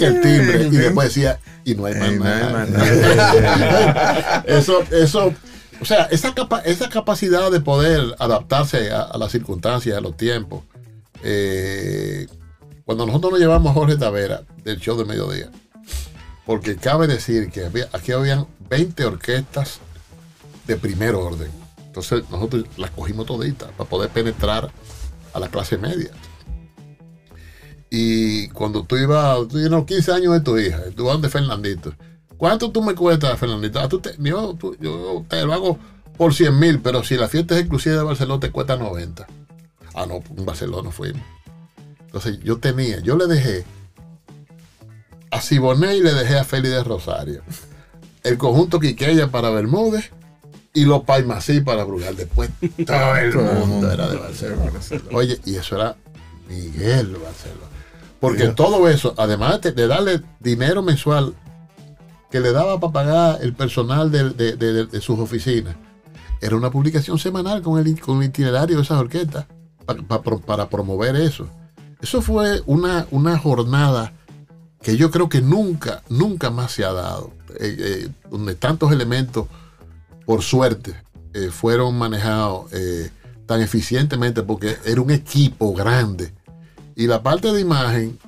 [0.00, 2.52] el timbre y después decía, y no hay más no hay nada.
[2.52, 4.44] más nada.
[4.46, 5.32] eso, eso,
[5.80, 6.34] o sea, esa,
[6.64, 10.62] esa capacidad de poder adaptarse a, las circunstancias, a los tiempos.
[11.22, 12.26] eh,
[12.84, 15.50] cuando nosotros nos llevamos a Jorge Tavera del show de mediodía,
[16.44, 19.78] porque cabe decir que aquí habían 20 orquestas
[20.66, 21.50] de primer orden.
[21.86, 24.70] Entonces nosotros las cogimos toditas para poder penetrar
[25.32, 26.10] a la clase media.
[27.88, 31.28] Y cuando tú ibas, tú tienes los 15 años de tu hija, tú vas de
[31.28, 31.94] Fernandito.
[32.36, 33.80] ¿Cuánto tú me cuestas, Fernandito?
[33.80, 35.78] Ah, tú te- yo, tú- yo te lo hago
[36.16, 39.26] por 100 mil, pero si la fiesta es exclusiva de Barcelona te cuesta 90.
[39.94, 41.22] Ah, no, en Barcelona fuimos.
[42.06, 43.64] Entonces yo tenía, yo le dejé
[45.30, 47.42] a Siboney y le dejé a Félix de Rosario.
[48.22, 50.10] El conjunto Quiqueya para Bermúdez
[50.72, 52.16] y los Paimasí para Brugal.
[52.16, 52.50] Después
[52.86, 53.34] todo el
[53.66, 54.72] mundo era de Barcelona.
[55.12, 55.96] Oye, y eso era
[56.48, 57.66] Miguel Barcelona.
[58.20, 61.34] Porque todo eso, además de, de darle dinero mensual
[62.34, 65.76] que le daba para pagar el personal de, de- sus oficinas,
[66.40, 69.46] era una publicación semanal con el, con el itinerario de esas orquestas
[69.86, 71.46] pa- pa- para promover eso.
[72.02, 74.12] Eso fue una, una jornada
[74.82, 79.46] que yo creo que nunca, nunca más se ha dado, eh, eh, donde tantos elementos,
[80.26, 80.92] por suerte,
[81.34, 82.68] eh, fueron manejados
[83.46, 86.34] tan eficientemente porque era un equipo grande.
[86.96, 88.18] Y la parte de imagen,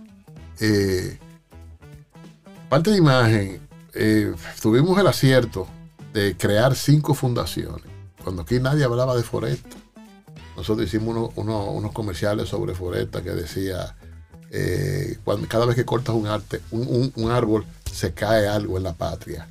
[2.69, 3.66] parte de imagen,
[3.97, 5.67] eh, tuvimos el acierto
[6.13, 7.83] de crear cinco fundaciones.
[8.23, 9.77] Cuando aquí nadie hablaba de Foresta.
[10.57, 13.95] Nosotros hicimos uno- uno- unos comerciales sobre Foresta que decía,
[14.51, 18.77] eh, cuando, cada vez que cortas un, arte, un, un- un árbol, se cae algo
[18.79, 19.49] en la patria.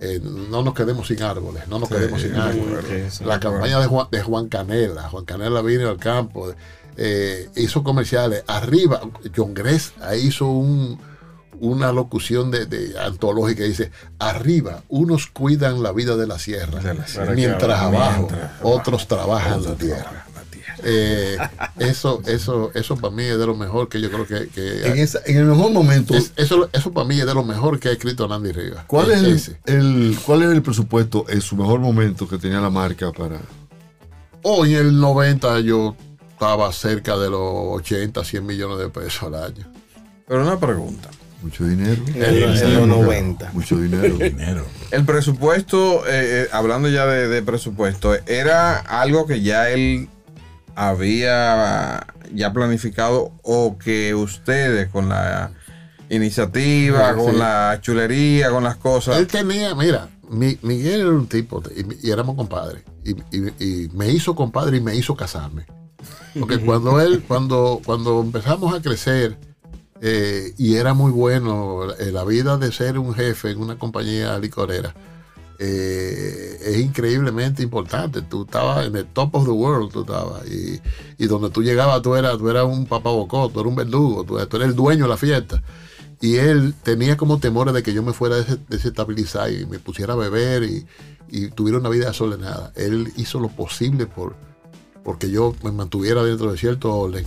[0.00, 3.14] Eh, no nos quedemos sin árboles, no nos Sí, quedemos sin árboles.
[3.14, 6.52] sí, La campaña de Juan, de Juan Canela, Juan Canela vino al campo,
[6.98, 8.44] eh, hizo comerciales.
[8.46, 9.00] Arriba,
[9.34, 10.98] John Gress hizo un-
[11.60, 16.80] una locución de, de antológica que dice, arriba, unos cuidan la vida de la sierra,
[16.80, 17.32] De la sierra.
[17.34, 20.26] mientras abajo, Mientras otros trabajan la tierra.
[20.34, 20.80] la tierra.
[20.84, 21.38] Eh,
[21.78, 24.98] eso, eso, eso para mí es de lo mejor que yo creo que, que- En,
[24.98, 27.88] esa- en el mejor momento, es- eso, eso para mí es de lo mejor que
[27.88, 28.84] ha escrito Nandy Rivas.
[28.86, 29.60] ¿cuál es ese.
[29.66, 33.40] el, cuál era el presupuesto en su mejor momento que tenía la marca para
[34.42, 35.96] Oh, en el 90 yo
[36.30, 39.66] estaba cerca de los 80, 100 millones de pesos al año.
[40.28, 41.08] Pero una pregunta.
[41.42, 42.02] Mucho dinero.
[42.14, 43.52] En los 90.
[43.52, 44.16] Mucho dinero.
[44.16, 44.66] Dinero.
[44.90, 50.08] El presupuesto, eh, eh, hablando ya de, de presupuesto, ¿era algo que ya él
[50.74, 55.50] había ya planificado o que ustedes con la
[56.08, 57.38] iniciativa, Sí, con sí.
[57.38, 59.16] la chulería, con las cosas...
[59.18, 63.88] Él tenía, mira, mi- Miguel era un tipo, y, y éramos compadres, y, y- y
[63.92, 65.66] me hizo compadre y me hizo casarme.
[66.38, 69.36] Porque cuando él, cuando, cuando empezamos a crecer,
[70.00, 74.38] eh, y era muy bueno, eh, la vida de ser un jefe en una compañía
[74.38, 74.94] licorera,
[75.58, 78.20] eh, es increíblemente importante.
[78.22, 80.80] Tú estabas en el top of the world, tú estabas, y,
[81.16, 84.38] y donde tú llegabas, tú eras, tú eras un papabocó, tú eras un verdugo, tú,
[84.46, 85.62] tú eras el dueño de la fiesta.
[86.20, 89.78] Y él tenía como temores de que yo me fuera a des- desestabilizar y me
[89.78, 90.86] pusiera a beber y,
[91.28, 92.72] y tuviera una vida desordenada.
[92.74, 94.34] Él hizo lo posible por
[95.04, 97.24] porque yo me mantuviera dentro de cierto orden.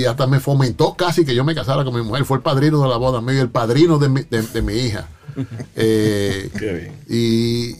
[0.00, 2.24] Y hasta me fomentó casi que yo me casara con mi mujer.
[2.24, 4.74] Fue el padrino de la boda mío y el padrino de mi, de- de mi
[4.74, 5.08] hija.
[5.76, 6.92] Eh, Qué bien.
[7.08, 7.76] y,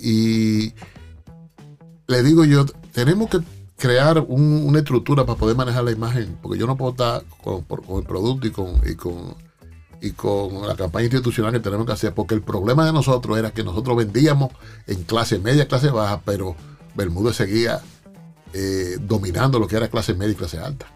[0.67, 0.75] y
[2.07, 3.39] le digo yo, tenemos que
[3.79, 7.65] crear un- una estructura para poder manejar la imagen, porque yo no puedo estar con,
[7.65, 9.35] por- con el producto y con, y con
[9.99, 13.51] y con la campaña institucional que tenemos que hacer, porque el problema de nosotros era
[13.53, 14.51] que nosotros vendíamos
[14.87, 16.55] en clase media, clase baja, pero
[16.95, 17.81] Bermúdez seguía
[18.53, 20.87] eh, dominando lo que era clase media y clase alta.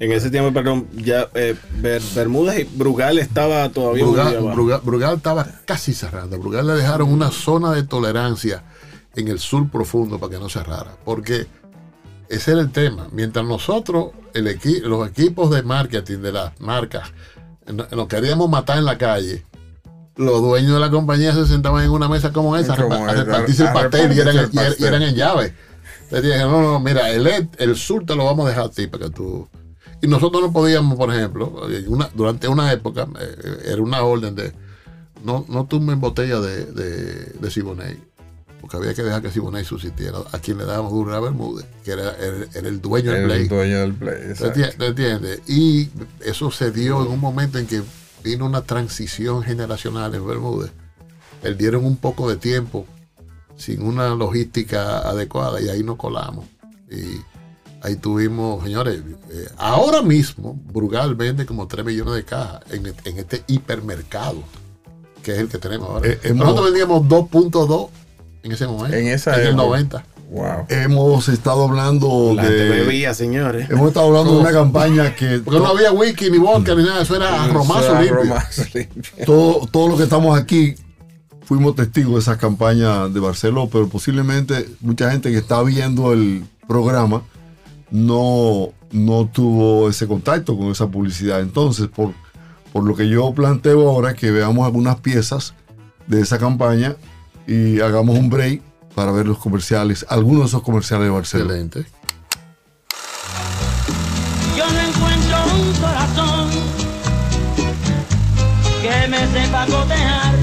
[0.00, 4.56] En ese tiempo, perdón, ya eh, Ber- Bermudas y Brugal estaba todavía Brugal, abajo.
[4.56, 6.38] Brugal- Brugal estaba casi cerrando.
[6.38, 8.64] Brugal le dejaron una zona de tolerancia
[9.14, 10.96] en el sur profundo para que no cerrara.
[11.04, 11.46] Porque
[12.28, 13.06] ese era el tema.
[13.12, 17.12] Mientras nosotros, el equi- los equipos de marketing de las marcas,
[17.72, 19.46] no- nos queríamos matar en la calle,
[20.16, 23.12] los dueños de la compañía se sentaban en una mesa como esa a Como a
[23.12, 24.86] repartirse el a pastel y eran, el y pastel.
[24.86, 25.54] eran en llave.
[26.10, 28.86] Le dijeron, no, no, mira, el, el sur te lo vamos a dejar a ti
[28.88, 29.48] para que tú...
[30.04, 31.52] Y nosotros no podíamos, por ejemplo,
[31.88, 34.52] una- durante una época, eh, era una orden de
[35.24, 37.96] no, no tumben botella de, de, de Siboney,
[38.60, 40.18] porque había que dejar que Siboney subsistiera.
[40.32, 43.42] A quien le dábamos duro era Bermúdez, que era, era- era el dueño del play.
[43.42, 44.14] el dueño del play.
[44.20, 44.60] ¿Te exacto.
[44.60, 45.40] enti- te entiendes?
[45.48, 45.88] Y
[46.20, 47.82] eso se dio en un momento en que
[48.22, 50.70] vino una transición generacional en Bermúdez.
[51.42, 52.86] Perdieron un poco de tiempo
[53.56, 56.46] sin una logística adecuada y ahí nos colamos.
[56.90, 57.20] Y
[57.84, 63.18] ahí tuvimos, señores, eh, ahora mismo Brugal vende como 3 millones de cajas en, en
[63.18, 64.42] este hipermercado,
[65.22, 66.08] que es el que tenemos ahora.
[66.08, 67.88] Eh, hemos- Nosotros vendíamos 2.2
[68.42, 69.62] en ese momento, En esa en el época.
[69.64, 70.04] 90.
[70.30, 70.66] Wow.
[70.70, 72.70] Hemos estado hablando La gente de.
[72.80, 73.68] bebía, señores.
[73.70, 77.02] Hemos estado hablando de una campaña que Porque no había whisky ni vodka ni nada,
[77.02, 78.16] eso era romazo Eso era limpio.
[78.22, 79.02] romazo limpio.
[79.26, 80.74] todo, todo lo que estamos aquí
[81.44, 86.42] fuimos testigos de esa campaña de Barceló, pero posiblemente mucha gente que está viendo el
[86.66, 87.22] programa
[87.94, 91.40] no, no tuvo ese contacto con esa publicidad.
[91.40, 92.12] Entonces, por,
[92.72, 95.54] por lo que yo planteo ahora, que veamos algunas piezas
[96.08, 96.96] de esa campaña
[97.46, 98.62] y hagamos un break
[98.96, 101.44] para ver los comerciales, algunos de esos comerciales de Barceló.
[101.44, 101.86] Excelente.
[104.56, 106.50] Yo no encuentro un corazón
[108.82, 110.34] que me sepa cotejar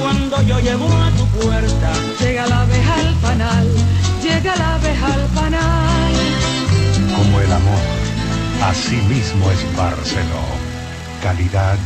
[0.00, 1.92] cuando yo llego a tu puerta.
[2.18, 3.68] Llega la abeja al panal,
[4.22, 5.93] llega la abeja al panal.
[7.40, 7.80] El amor,
[8.62, 10.44] así mismo es Barceló.
[11.22, 11.76] Calidad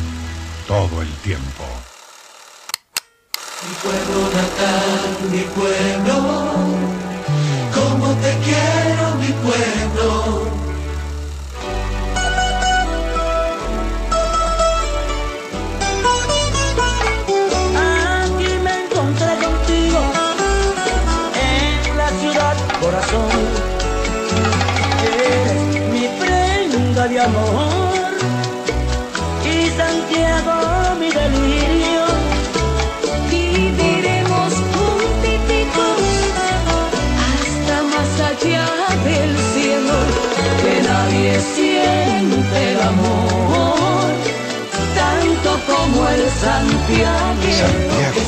[0.66, 1.64] todo el tiempo.
[3.66, 6.14] Mi pueblo natal, mi pueblo,
[7.74, 10.57] como te quiero, mi pueblo.
[27.08, 28.12] De amor
[29.44, 32.04] y Santiago mi delirio.
[33.30, 36.00] Viviremos juntitos
[37.28, 38.66] hasta más allá
[39.04, 39.96] del cielo.
[40.62, 44.10] que nadie siente el amor
[44.94, 47.42] tanto como el Santiago.
[47.62, 48.22] Santiago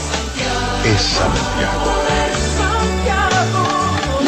[0.84, 1.90] es Santiago.
[2.58, 3.62] Santiago,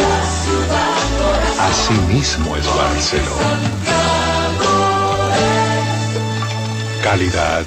[0.00, 1.66] la ciudad corazón.
[1.70, 3.81] Así mismo es Barceló.
[7.02, 7.64] Calidad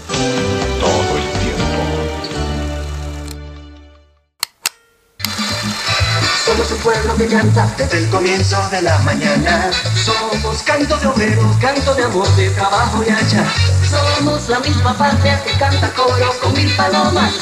[0.80, 1.82] todo el tiempo.
[6.46, 9.72] Somos un pueblo que canta desde el comienzo de la mañana.
[10.06, 13.46] Somos canto de obreros, canto de amor, de trabajo y hacha.
[13.90, 17.34] Somos la misma patria que canta coro con mil palomas.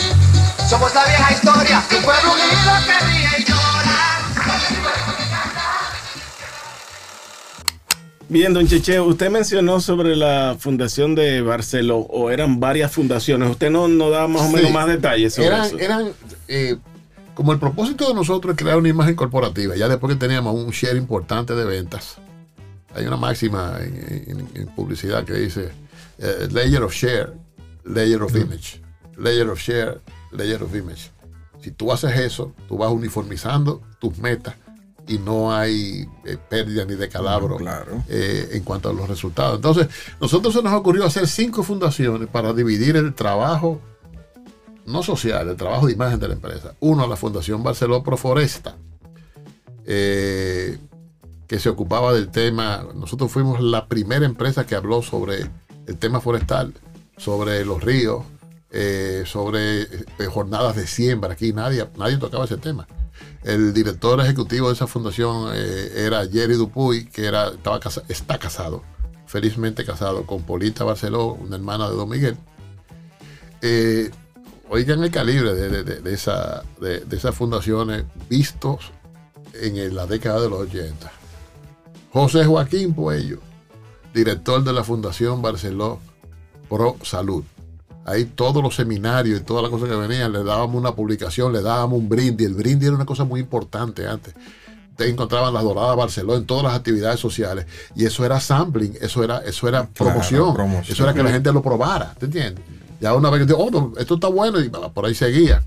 [0.68, 3.23] Somos la vieja historia un pueblo unido que ríe
[8.34, 13.48] Bien, don Cheche, usted mencionó sobre la fundación de Barceló, o eran varias fundaciones.
[13.52, 14.74] Usted no, no da más o menos Sí.
[14.74, 15.78] más detalles sobre eran, eso.
[15.78, 16.12] eran
[16.48, 16.78] eh,
[17.36, 20.72] como el propósito de nosotros es crear una imagen corporativa, ya después que teníamos un
[20.72, 22.16] share importante de ventas.
[22.96, 25.70] Hay una máxima en, en- en publicidad que dice
[26.18, 27.34] eh, layer of share,
[27.86, 28.82] layer of image.
[29.16, 30.00] Layer of share,
[30.32, 31.12] layer of image.
[31.62, 34.56] Si tú haces eso, tú vas uniformizando tus metas
[35.08, 38.04] y no hay eh, pérdida ni decalabro Claro.
[38.08, 39.56] eh, en cuanto a los resultados.
[39.58, 39.88] Entonces,
[40.22, 43.82] nosotros se nos ocurrió hacer cinco fundaciones para dividir el trabajo
[44.86, 46.74] no social, el trabajo de imagen de la empresa.
[46.80, 48.76] Uno, la Fundación Barceló Proforesta,
[49.86, 50.78] eh,
[51.48, 52.86] que se ocupaba del tema.
[52.96, 55.50] Nosotros fuimos la primera empresa que habló sobre
[55.88, 56.74] el tema forestal,
[57.18, 58.24] sobre los ríos,
[59.26, 59.88] sobre
[60.32, 61.34] jornadas de siembra.
[61.34, 62.88] Aquí nadie, nadie tocaba ese tema.
[63.44, 68.84] El director ejecutivo de esa fundación eh, era Jerry Dupuy, que era, estaba está casado,
[69.26, 72.38] felizmente casado con Polita Barceló, una hermana de Don Miguel.
[73.62, 74.12] Eh,
[74.70, 78.92] oigan el calibre de, esa, de, esas fundaciones vistos
[79.54, 81.12] en la década de los 80.
[82.12, 83.40] José Joaquín Puello,
[84.14, 86.00] director de la Fundación Barceló
[86.70, 87.44] Pro Salud.
[88.06, 91.62] Ahí todos los seminarios y todas las cosas que venían, le dábamos una publicación, le
[91.62, 92.48] dábamos un brindis.
[92.48, 94.34] El brindis era una cosa muy importante antes.
[94.98, 97.66] Te encontraban las doradas Barceló en todas las actividades sociales.
[97.96, 100.94] Y eso era sampling, eso era, eso era promoción, promoción.
[100.94, 102.64] Eso era que la gente lo probara, ¿te entiendes?
[103.00, 105.64] Ya una vez que digo, oh, no, esto está bueno, y por ahí seguía.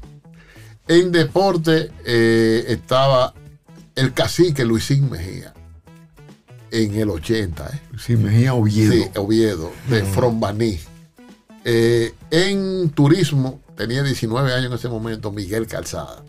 [0.88, 3.34] En deporte eh, estaba
[3.94, 5.52] el cacique Luisín Mejía
[6.70, 7.80] en el 80, ¿eh?
[7.98, 8.92] Sí, Mejía Oviedo.
[8.92, 10.78] Sí, Oviedo, de Frombaní.
[11.68, 16.22] Eh, en turismo, tenía 19 años en ese momento, Miguel Calzada.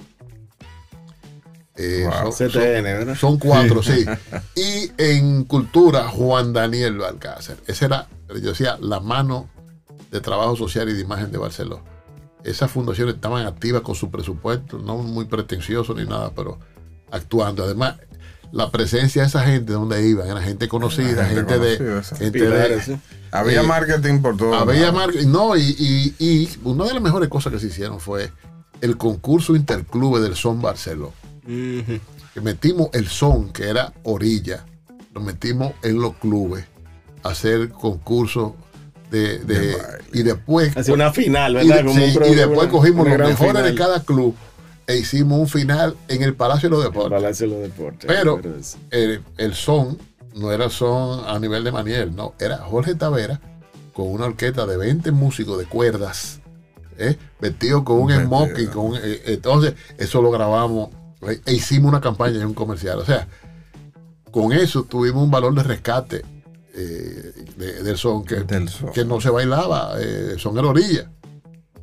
[1.76, 2.32] Eh, Wow.
[2.32, 3.16] son, CTN, ¿verdad?
[3.16, 4.04] son- son cuatro, sí.
[4.56, 7.58] Y en cultura, Juan Daniel Balcácer.
[7.68, 9.48] Esa era, yo decía, la mano
[10.10, 11.84] de trabajo social y de imagen de Barcelona.
[12.44, 16.58] Esas fundaciones estaban activas con su presupuesto, no muy pretencioso ni nada, pero
[17.12, 17.64] actuando.
[17.64, 17.98] Además,
[18.52, 21.78] la presencia de esa gente donde iban, era gente conocida, Gente gente, de.
[21.78, 22.16] conocida, sí.
[22.24, 23.02] gente Pilares, de sí.
[23.32, 24.56] Había Eh, marketing por todo.
[24.56, 28.32] había marca- No, y, y- y una de las mejores cosas que se hicieron fue
[28.82, 31.14] el concurso interclube del Son Barceló.
[31.46, 34.66] Que metimos el son, que era orilla,
[35.14, 36.66] lo metimos en los clubes
[37.24, 38.54] a hacer concursos
[39.12, 40.04] de, de- De baile.
[40.14, 41.76] y después Hacía una final, y, ¿verdad?
[41.78, 44.36] de- Como un sí, pro- y después cogimos los mejores de cada club
[44.88, 47.12] e hicimos un final en el Palacio de los Deportes.
[47.12, 48.06] Palacio de los Deportes.
[48.08, 48.40] Pero
[48.92, 49.98] el, el son
[50.36, 53.40] no era son a nivel de Maniel, no, era Jorge Tavera
[53.94, 56.40] con una orquesta de 20 músicos de cuerdas,
[57.00, 57.18] ¿eh?
[57.42, 60.90] vestido con un smoking, con, eh, entonces eso lo grabamos
[61.28, 61.42] ¿eh?
[61.46, 63.28] e hicimos una campaña y un comercial, o sea,
[64.32, 66.24] con eso tuvimos un valor de rescate
[66.76, 68.92] eh, de- del son que, Del son.
[68.94, 69.96] que no se bailaba,
[70.38, 71.10] son era orilla,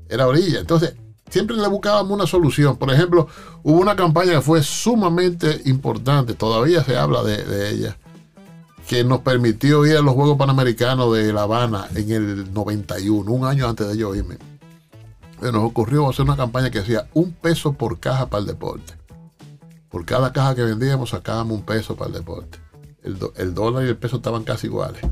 [0.08, 0.94] era orilla, entonces
[1.30, 2.76] siempre le buscábamos una solución.
[2.76, 3.28] Por ejemplo,
[3.62, 7.96] hubo una campaña que fue sumamente importante, todavía se habla de, de ella,
[8.88, 13.46] que nos permitió ir a los Juegos Panamericanos de La Habana en el 91, un
[13.46, 14.36] año antes de yo irme.
[15.40, 18.94] Se nos ocurrió hacer una campaña que decía un peso por caja para el deporte.
[19.90, 22.58] Por cada caja que vendíamos sacábamos un peso para el deporte.
[23.02, 25.02] El, do- el dólar y el peso estaban casi iguales.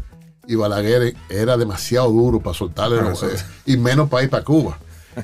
[0.46, 4.78] Y Balaguer era demasiado duro para soltarle los- eh, y menos para ir para Cuba.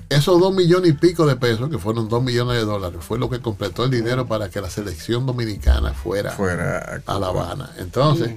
[0.09, 3.31] Esos dos millones y pico de pesos, que fueron dos millones de dólares, fue lo
[3.31, 7.03] que completó el dinero para que la selección dominicana fuera, Fuera.
[7.07, 7.71] a La Habana.
[7.79, 8.33] Entonces,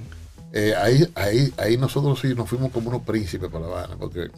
[0.52, 4.30] eh, ahí, ahí, ahí nosotros sí nos fuimos como unos príncipes para La Habana, porque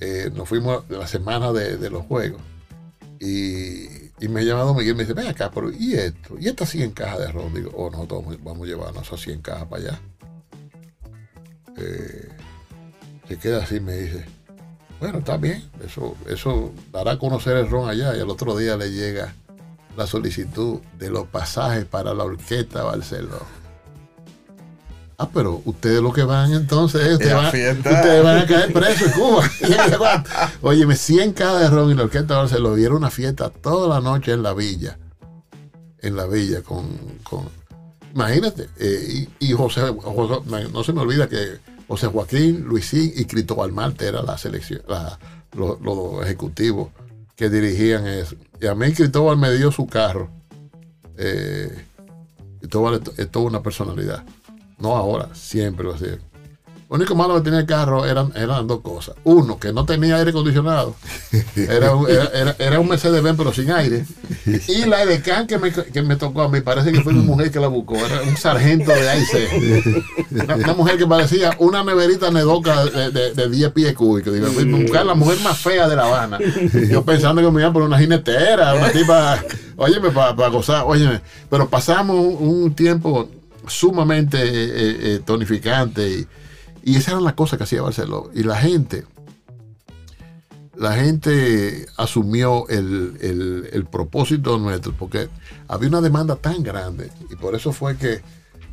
[0.00, 2.40] eh, nos fuimos la semana de, de los juegos.
[3.18, 3.86] Y,
[4.20, 6.36] y me llama Don Miguel y me dice, ven acá, pero ¿y esto?
[6.38, 7.52] ¿Y estas 100 cajas de arroz?
[7.54, 10.00] Digo, oh, nosotros vamos, vamos a llevarnos esas 100 cajas para allá.
[11.78, 12.28] Eh,
[13.28, 14.24] se queda así, me dice,
[15.00, 18.16] bueno, está bien, eso, eso dará a conocer el ron allá.
[18.16, 19.34] Y al otro día le llega
[19.96, 23.36] la solicitud de los pasajes para la orquesta Barcelona.
[25.18, 29.06] Ah, pero ustedes lo que van entonces, es, ustedes, van, ustedes van a caer presos
[29.08, 29.50] en Cuba.
[30.62, 34.32] Óyeme, 100 cada de ron y la orquesta Barcelona dieron una fiesta toda la noche
[34.32, 34.98] en la villa.
[36.02, 36.86] En la villa con...
[37.22, 37.48] con
[38.14, 41.58] imagínate, eh, y, y José, José- no se me olvida que
[41.88, 44.82] José Joaquín, Luisín y Cristóbal Marte era la selección,
[45.54, 46.88] los ejecutivos
[47.36, 48.36] que dirigían eso.
[48.60, 50.30] Y a mí Cristóbal me dio su carro.
[51.16, 51.70] Eh,
[52.58, 54.24] Cristóbal es, es toda una personalidad.
[54.78, 56.18] No ahora, siempre lo hacía.
[56.88, 59.16] Lo único malo que tenía el carro eran, eran dos cosas.
[59.24, 60.94] Uno, que no tenía aire acondicionado.
[61.56, 64.04] Era un, era, era- era un Mercedes-Benz, pero sin aire.
[64.68, 67.50] Y la edecán que me, que me tocó a mí, parece que fue una mujer
[67.50, 70.04] que la buscó, era un sargento de AIC.
[70.58, 74.32] Una, mujer que parecía una neverita nedoca de, de, de 10 pies cúbicos.
[74.32, 76.38] Digo, fui a buscar la mujer más fea de La Habana.
[76.88, 79.42] Yo pensando que me iban por una jinetera, una tipa,
[79.76, 81.20] óyeme, para gozar, óyeme.
[81.50, 83.28] Pero pasamos un, un tiempo
[83.66, 86.26] sumamente eh, eh, eh, tonificante y,
[86.86, 88.30] y esa era la cosa que hacía Barceló.
[88.34, 89.04] Y la gente,
[90.76, 95.28] la gente asumió el, el- el propósito nuestro porque
[95.68, 98.20] había una demanda tan grande y por eso fue que,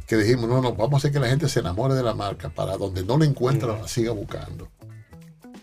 [0.05, 2.49] que dijimos, no, no, vamos a hacer que la gente se enamore de la marca
[2.49, 4.67] para donde no la encuentra la siga buscando.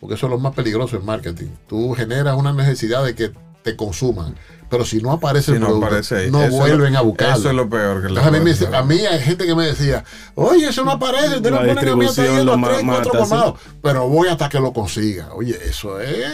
[0.01, 1.49] Porque eso es lo más peligroso en marketing.
[1.69, 3.33] Tú generas una necesidad de que
[3.63, 4.35] te consuman,
[4.71, 6.31] pero si no aparece Si el no producto, aparece ahí.
[6.31, 7.37] no Eso vuelven lo- a buscarlo.
[7.37, 8.41] Eso es lo peor que le Entonces, a, mí
[8.71, 10.05] me, a mí hay gente que me decía,
[10.35, 13.13] oye, eso no aparece, usted La lo pone el mío, está yendo a tres, cuatro
[13.13, 13.19] sí.
[13.19, 15.29] colmados, pero voy hasta que lo consiga.
[15.35, 16.27] Oye, eso es...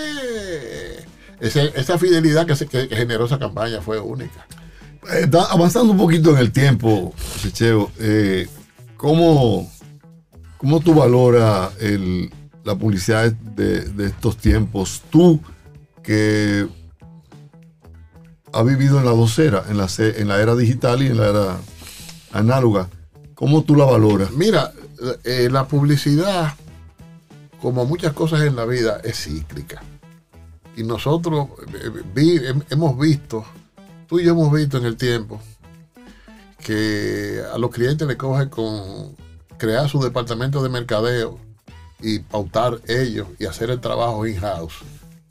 [1.41, 4.47] ese- esa fidelidad que, se- que- que generó esa campaña fue única.
[5.13, 8.49] Eh, da- avanzando un poquito en el tiempo, Checheo, eh,
[8.97, 9.71] ¿cómo,
[10.59, 11.71] ¿cómo tú valoras
[12.65, 15.03] la publicidad de, de estos tiempos?
[15.11, 15.41] Tú
[16.03, 16.67] que
[18.53, 21.29] has vivido en la dos eras, en la, en la era digital y en la
[21.29, 21.59] era
[22.33, 22.89] análoga,
[23.35, 24.31] ¿cómo tú la valoras?
[24.33, 24.73] Mira,
[25.25, 26.55] eh, la publicidad,
[27.61, 29.83] como muchas cosas en la vida, es cíclica.
[30.77, 31.49] Y nosotros
[32.17, 33.45] eh, hemos visto,
[34.07, 35.41] tú y yo hemos visto en el tiempo,
[36.63, 39.15] que a los clientes le coge con
[39.59, 41.39] crear su departamento de mercadeo
[42.01, 44.75] y pautar ellos y hacer el trabajo in-house,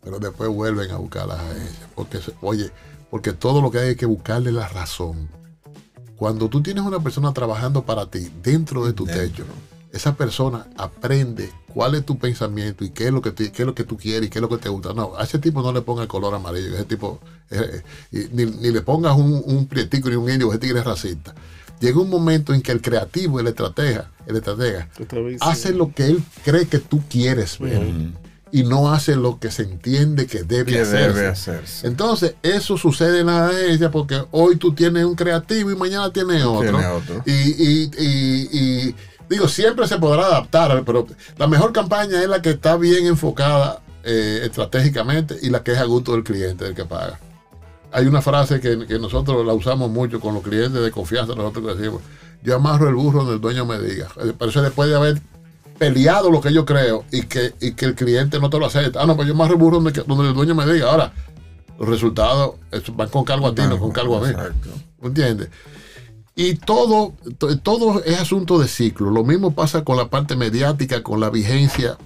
[0.01, 1.89] pero después vuelven a buscar las agencias.
[1.93, 2.71] Porque, oye,
[3.15, 5.29] porque todo lo que hay es que buscarle la razón.
[6.17, 9.45] Cuando tú tienes una persona trabajando para ti dentro de tu techo,
[9.93, 13.65] esa persona aprende cuál es tu pensamiento y qué es lo que, te- qué es
[13.65, 14.91] lo que tú quieres y qué es lo que te gusta.
[14.93, 18.35] No, a ese tipo no le ponga el color amarillo, ese tipo, eh, eh, y
[18.35, 21.33] ni, ni le pongas un, un prietico ni un indio, ese tigre es racista.
[21.79, 24.89] Llega un momento en que el creativo, el estratega, el estratega,
[25.39, 27.81] hace lo que él cree que tú quieres ver
[28.59, 31.13] y no hace lo que se entiende que debe Que hacerse.
[31.19, 31.87] debe hacerse.
[31.87, 36.43] Entonces, eso sucede en la agencia porque hoy tú tienes un creativo y mañana tienes
[36.43, 36.61] otro.
[36.71, 37.23] Tiene otro.
[37.25, 38.49] Y, y- y-
[38.87, 38.95] y,
[39.29, 41.05] digo, siempre se podrá adaptar, pero
[41.37, 45.77] la mejor campaña es la que está bien enfocada eh, estratégicamente y la que es
[45.79, 47.19] a gusto del cliente, del que paga.
[47.91, 51.77] Hay una frase que, que nosotros la usamos mucho con los clientes de confianza, nosotros
[51.77, 52.01] decimos,
[52.43, 54.07] yo amarro el burro donde el dueño me diga.
[54.23, 55.21] Eh, Pero eso después de haber
[55.77, 59.01] peleado lo que yo creo y que, y que el cliente no te lo acepta.
[59.01, 60.89] Ah, no, pues yo amarro el burro donde, donde el dueño me diga.
[60.91, 61.13] Ahora,
[61.77, 62.55] los resultados
[62.93, 64.29] van con cargo a ti, no con cargo a mí.
[64.29, 64.69] Exacto.
[65.01, 65.49] ¿Entiendes?
[66.35, 69.09] Y todo, to- todo es asunto de ciclo.
[69.09, 71.97] Lo mismo pasa con la parte mediática, con la vigencia.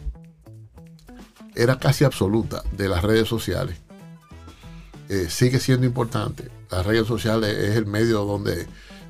[1.55, 3.78] Era casi absoluta de las redes sociales.
[5.09, 6.49] Eh, sigue siendo importante.
[6.70, 8.67] Las redes sociales es el medio donde,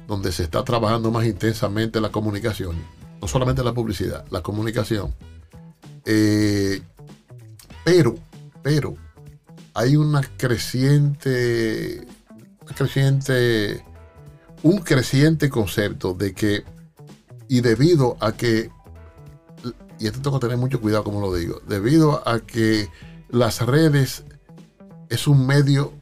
[0.07, 2.77] donde se está trabajando más intensamente la comunicación.
[3.21, 5.13] No solamente la publicidad, la comunicación.
[6.05, 6.81] Eh,
[7.83, 8.15] pero,
[8.61, 8.95] pero,
[9.73, 12.05] hay una creciente,
[12.61, 13.83] una creciente,
[14.63, 16.63] un creciente concepto de que,
[17.47, 18.69] y debido a que,
[19.99, 22.89] y esto tengo que tener mucho cuidado como lo digo, debido a que
[23.29, 24.23] las redes
[25.09, 25.93] es un medio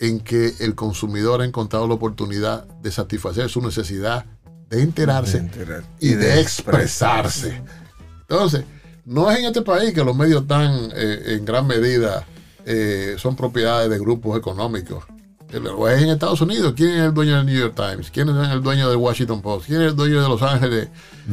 [0.00, 4.26] en que el consumidor ha encontrado la oportunidad de satisfacer su necesidad
[4.68, 7.62] de enterarse De enterar- y de expresarse.
[8.22, 8.64] Entonces,
[9.04, 12.24] no es en este país que los medios están eh, en gran medida
[12.66, 15.04] eh, son propiedades de grupos económicos.
[15.74, 16.74] O es en Estados Unidos.
[16.76, 18.10] ¿Quién es el dueño del New York Times?
[18.10, 19.66] ¿Quién es el dueño del Washington Post?
[19.66, 20.88] ¿Quién es el dueño de Los Ángeles?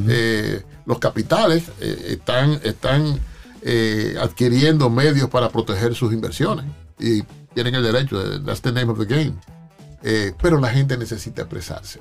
[0.07, 3.19] Eh, los capitales eh, están, están
[3.61, 6.65] eh, adquiriendo medios para proteger sus inversiones
[6.97, 7.23] y
[7.53, 8.23] tienen el derecho.
[8.23, 9.33] de- That's the name of the game.
[10.03, 11.99] Eh, pero la gente necesita expresarse.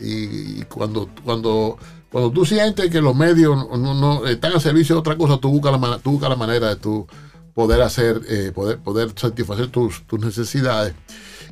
[0.00, 1.78] Y, cuando, cuando,
[2.10, 3.66] cuando tú sientes que los medios
[4.28, 7.06] están al servicio de otra cosa, tú buscas la, tú buscas la manera de tú
[7.54, 10.94] poder hacer, eh, poder, poder satisfacer tus, tus necesidades.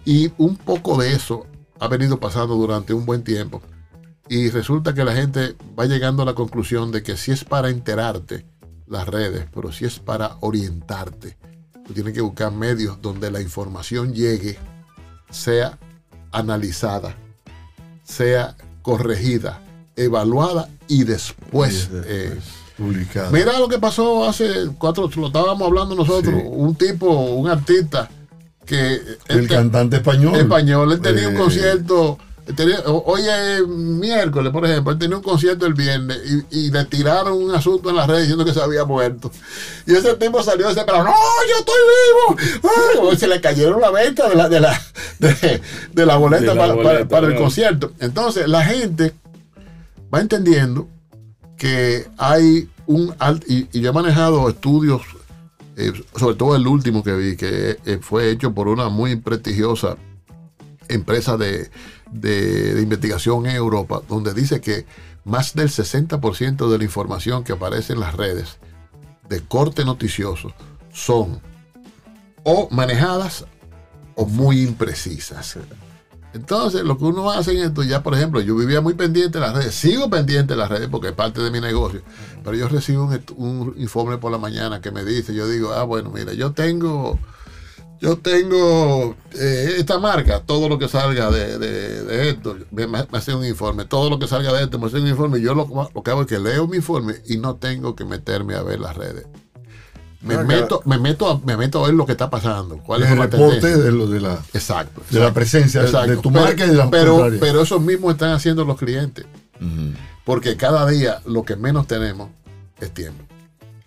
[0.04, 1.46] Y un poco de eso
[1.80, 3.60] ha venido pasando durante un buen tiempo.
[4.28, 7.70] Y resulta que la gente va llegando a la conclusión de que si es para
[7.70, 8.44] enterarte,
[8.86, 11.36] las redes, pero si es para orientarte,
[11.86, 14.58] tú tienes que buscar medios donde la información llegue,
[15.30, 15.78] sea
[16.32, 17.16] analizada,
[18.06, 19.60] sea corregida,
[19.96, 21.90] evaluada y después.
[22.06, 22.38] eh,
[22.76, 23.30] Publicada.
[23.30, 24.46] Mira lo que pasó hace
[24.78, 26.42] cuatro, lo estábamos hablando nosotros, Sí.
[26.46, 28.08] un tipo, un artista
[28.66, 30.34] que el él te- cantante español.
[30.36, 32.18] español, él tenía un Eh, concierto
[32.54, 36.18] tenía- hoy es miércoles, por ejemplo, él tenía un concierto el viernes
[36.50, 39.30] y, y le tiraron un asunto en las redes diciendo que se había muerto.
[39.86, 41.74] Y ese tipo salió desesperado, no, yo estoy
[42.54, 42.70] vivo.
[43.10, 44.80] Ay, se le cayeron la venta de la, de la,
[45.18, 45.60] de,
[45.92, 47.44] de la boleta, De la para, boleta, para- para el claro.
[47.44, 47.92] concierto.
[47.98, 49.12] Entonces, la gente
[50.14, 50.88] va entendiendo
[51.56, 55.02] que hay un alto, y, y yo he manejado estudios,
[55.76, 59.96] eh, sobre todo el último que vi, que eh, fue hecho por una muy prestigiosa
[60.88, 61.70] empresa de,
[62.10, 64.86] de- investigación en Europa, donde dice que
[65.24, 68.58] más del 60% de la información que aparece en las redes
[69.28, 70.52] de corte noticioso
[70.92, 71.40] son
[72.44, 73.44] o manejadas
[74.14, 75.58] o muy imprecisas.
[76.32, 79.46] Entonces, lo que uno hace en esto, ya por ejemplo, yo vivía muy pendiente de
[79.46, 82.02] las redes, sigo pendiente de las redes porque es parte de mi negocio,
[82.44, 85.82] pero yo recibo un, un informe por la mañana que me dice, yo digo, ah,
[85.84, 87.18] bueno, mira, yo tengo,
[88.00, 93.04] yo tengo eh, esta marca, todo lo que salga de, de- de esto, me, me
[93.12, 95.90] hace un informe, todo lo que salga de esto, me hace un informe, yo lo,
[95.94, 98.80] lo que hago es que leo mi informe y no tengo que meterme a ver
[98.80, 99.26] las redes.
[100.22, 102.78] Me Ah, meto, me, meto a, me meto a ver lo que está pasando.
[102.78, 105.00] ¿Cuál es el reporte de, lo, de la, Exacto.
[105.10, 106.10] de la presencia Exacto.
[106.10, 109.24] de tu Pero- marca y de la pero, pero esos mismos están haciendo los clientes.
[110.24, 112.30] Porque cada día lo que menos tenemos
[112.80, 113.22] es tiempo.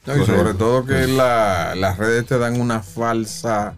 [0.06, 3.76] No, y sobre todo que la- las redes te dan una falsa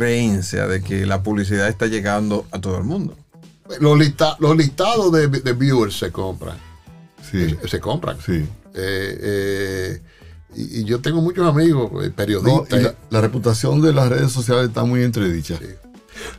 [0.00, 3.16] creencia de que la publicidad está llegando a todo el mundo.
[3.80, 6.56] Los, lista- los listados de, de viewers se compran.
[7.30, 7.56] Sí.
[7.62, 8.18] Se, se compran.
[8.24, 8.44] Sí.
[8.74, 10.02] Eh, eh,
[10.54, 12.78] y, y yo tengo muchos amigos, eh, No, periodistas.
[12.80, 15.58] y la, la reputación de las redes sociales está muy entredicha.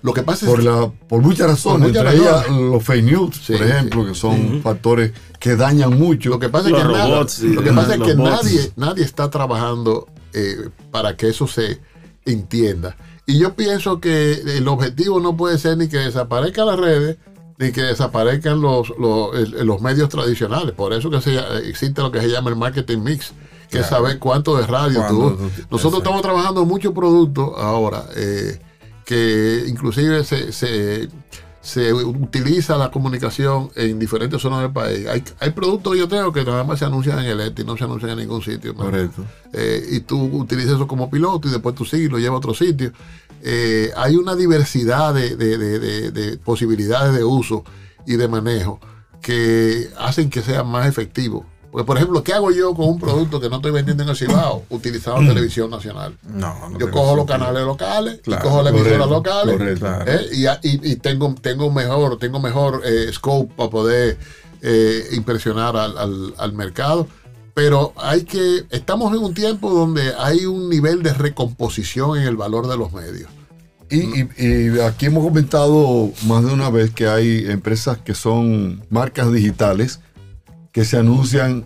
[0.01, 2.71] Lo que pasa es Por, la, por muchas razones, muchas entre ellas razones.
[2.71, 4.09] los fake news, Sí, por ejemplo, sí.
[4.09, 6.29] que son factores que dañan mucho.
[6.29, 10.69] Lo que pasa es Los que, robots lo pasa es nadie, nadie está trabajando eh,
[10.91, 11.79] para que eso se
[12.25, 12.95] entienda.
[13.27, 17.17] Y yo pienso que el objetivo no puede ser ni que desaparezcan las redes,
[17.59, 20.73] ni que desaparezcan los, los, los medios tradicionales.
[20.73, 23.33] Por eso que se, existe lo que se llama el marketing mix,
[23.69, 25.31] que es saber cuánto de radio tú.
[25.31, 28.59] tú- Nosotros estamos trabajando muchos productos ahora, eh,
[29.05, 31.09] que inclusive se, se,
[31.67, 35.05] se utiliza la comunicación en diferentes zonas del país.
[35.07, 37.75] Hay, hay productos que yo tengo que nada más se anuncian en el ETI, no
[37.75, 38.73] se anuncian en ningún sitio.
[38.73, 39.25] Correcto.
[39.51, 42.37] Eh, y tú utilizas eso como piloto y después tú sigues y lo llevas a
[42.37, 42.93] otro sitio.
[43.43, 47.65] Eh, hay una diversidad de- de- de posibilidades de uso
[48.05, 48.79] y de manejo
[49.21, 51.45] que hacen que sea más efectivo.
[51.71, 54.15] Porque, por ejemplo, ¿qué hago yo con un producto que no estoy vendiendo en el
[54.15, 56.17] Cibao utilizando televisión nacional?
[56.23, 59.79] No, no Yo cojo los canales locales, Claro, y cojo las emisoras correcto, locales, correcto.
[59.85, 60.11] Claro.
[60.11, 60.27] ¿eh?
[60.33, 64.17] y, y- y tengo, tengo mejor, tengo mejor eh, scope para poder
[64.61, 67.07] eh, impresionar al, al- al mercado.
[67.53, 72.35] Pero hay que, estamos en un tiempo donde hay un nivel de recomposición en el
[72.37, 73.29] valor de los medios.
[73.89, 78.83] Y, y- y aquí hemos comentado más de una vez que hay empresas que son
[78.89, 79.99] marcas digitales
[80.77, 81.65] que se anuncian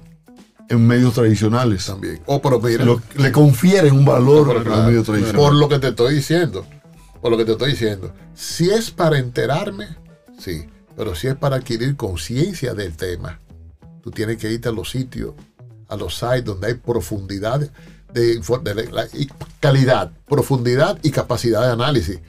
[0.69, 1.85] en medios tradicionales.
[1.85, 2.21] También.
[2.27, 5.41] O pero mira, Lo- le confieren un valor a claro, los medios tradicionales.
[5.41, 6.65] Por lo que te estoy diciendo.
[7.21, 8.13] Por lo que te estoy diciendo.
[8.33, 9.87] Si es para enterarme,
[10.39, 10.65] sí.
[10.95, 13.41] Pero si es para adquirir conciencia del tema,
[14.01, 15.33] tú tienes que irte a los sitios,
[15.89, 17.59] a los sites donde hay profundidad
[18.13, 18.39] de,
[18.93, 19.07] la-
[19.59, 22.21] calidad, profundidad y capacidad de análisis.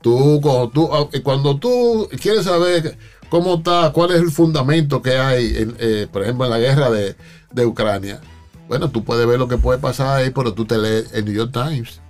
[0.00, 5.16] Tú, cuando tú, ah, cuando tú quieres saber cómo está, cuál es el fundamento que
[5.16, 7.16] hay, en, eh, por ejemplo, en la guerra de,
[7.52, 8.20] de Ucrania,
[8.68, 11.34] bueno, tú puedes ver lo que puede pasar ahí, pero tú te lees el New
[11.34, 12.00] York Times.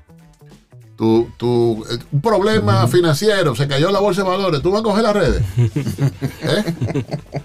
[0.97, 4.85] Tú, tú, eh, un problema financiero, se cayó la bolsa de valores, tú vas a
[4.85, 5.43] coger las redes.
[5.59, 6.75] ¿Eh?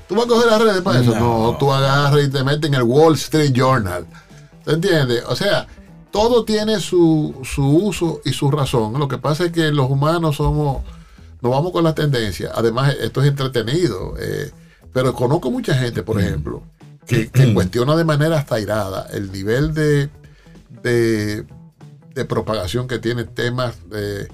[0.07, 1.15] Tú vas a coger las redes para eso.
[1.15, 4.05] No, tú agarras y te metes en el Wall Street Journal.
[4.63, 5.23] ¿Te entiendes?
[5.27, 5.65] O sea,
[6.11, 8.99] todo tiene su, su uso y su razón.
[8.99, 10.83] Lo que pasa es que los humanos somos,
[11.41, 12.51] nos vamos con la tendencia.
[12.53, 14.15] Además, esto es entretenido.
[14.19, 14.51] eh,
[14.93, 16.63] pero conozco mucha gente, por ejemplo,
[17.05, 20.09] que, que cuestiona de manera hasta irada el nivel de,
[20.81, 21.45] de,
[22.15, 24.27] de propagación que tiene temas de,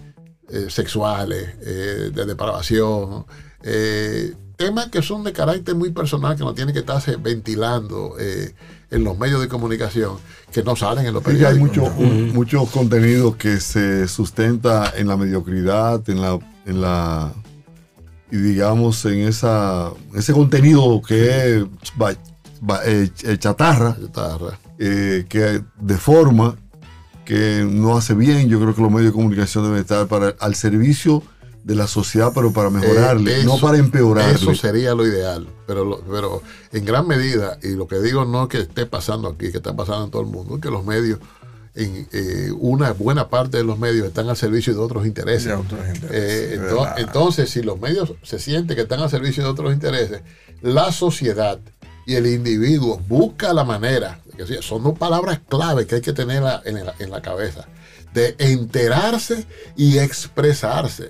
[0.50, 3.26] eh, sexuales, eh, de depravación,
[3.64, 8.54] eh, temas que son de carácter muy personal, que no tienen que estarse ventilando eh,
[8.92, 10.18] en los medios de comunicación,
[10.54, 11.94] que no salen en los Sí, que hay periódicos.
[11.94, 17.32] mucho, un- mucho contenido que se sustenta en la mediocridad, en la, en la
[18.32, 21.64] y digamos en esa ese contenido que es
[22.86, 24.60] eh, ch- chatarra, Chatarra.
[24.80, 26.56] eh, que deforma,
[27.24, 28.50] que no hace bien.
[28.50, 31.22] Yo creo que los medios de comunicación deben estar para, al servicio
[31.64, 34.34] de la sociedad, pero para mejorarle, Eh, no eso- para empeorarle.
[34.36, 36.42] Eso sería lo ideal, pero, lo- pero
[36.72, 39.76] en gran medida, y lo que digo no es que esté pasando aquí, que está
[39.76, 41.20] pasando en todo el mundo, es que los medios
[41.76, 45.48] en, eh, una buena parte de los medios están al servicio de otros intereses.
[45.48, 46.60] De otros intereses, Eh,
[46.98, 50.22] entonces, si los medios se sienten que están al servicio de otros intereses,
[50.62, 51.60] la sociedad
[52.08, 56.38] y el individuo busca la manera, que son dos palabras clave que hay que tener
[56.66, 57.68] en, la, en la cabeza,
[58.14, 59.46] de enterarse
[59.76, 61.10] y expresarse.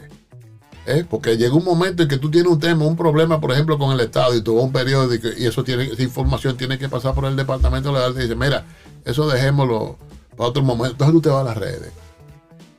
[0.87, 1.05] ¿eh?
[1.07, 3.91] Porque llega un momento en que tú tienes un tema, un problema, por ejemplo, con
[3.91, 7.13] el Estado y tú vas un periódico y eso tiene, esa información tiene que pasar
[7.13, 8.65] por el departamento legal y dice, mira,
[9.03, 9.97] eso dejémoslo
[10.37, 10.91] para otro momento.
[10.93, 11.91] Entonces tú te vas a las redes.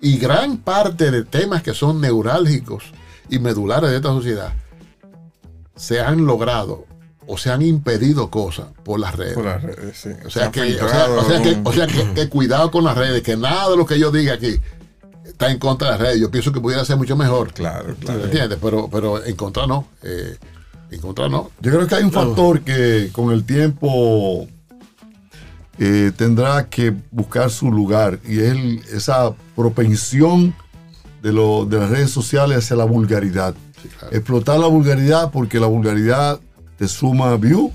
[0.01, 2.85] Y gran parte de temas que son neurálgicos
[3.31, 4.53] y medulares de esta sociedad
[5.75, 6.85] se han logrado
[7.27, 9.35] o se han impedido cosas por las redes.
[9.35, 10.11] Por las redes, sí.
[10.25, 12.71] O Se sea, que, o sea, filtrado o sea que, o sea que- que cuidado
[12.71, 14.61] con las redes, que nada de lo que yo diga aquí
[15.25, 16.21] está en contra de las redes.
[16.21, 17.53] Yo pienso que pudiera ser mucho mejor.
[17.53, 18.25] Claro, claro.
[18.25, 18.59] ¿Entiendes?
[18.63, 19.89] Pero, pero en contra no.
[20.03, 20.37] Eh,
[20.93, 21.51] en contra no.
[21.61, 24.47] Yo creo que hay un factor que con el tiempo
[25.79, 28.57] eh, tendrá que buscar su lugar y es
[28.93, 30.55] esa propensión
[31.23, 33.55] de, lo- de las redes sociales hacia la vulgaridad.
[34.11, 36.41] Explotar la vulgaridad porque la vulgaridad
[36.79, 37.73] te suma view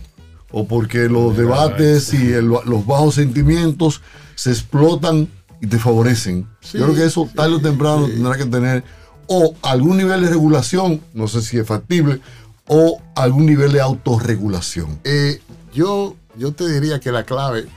[0.51, 4.01] o porque los debates y el- los bajos sentimientos
[4.35, 5.27] se explotan
[5.61, 6.47] y te favorecen.
[6.61, 8.83] Sí, Yo creo que eso tarde o temprano tendrá que tener
[9.27, 12.19] o algún nivel de regulación, no sé si es factible,
[12.67, 14.99] o algún nivel de autorregulación.
[15.03, 15.39] Eh,
[15.73, 17.67] yo, yo te diría que la clave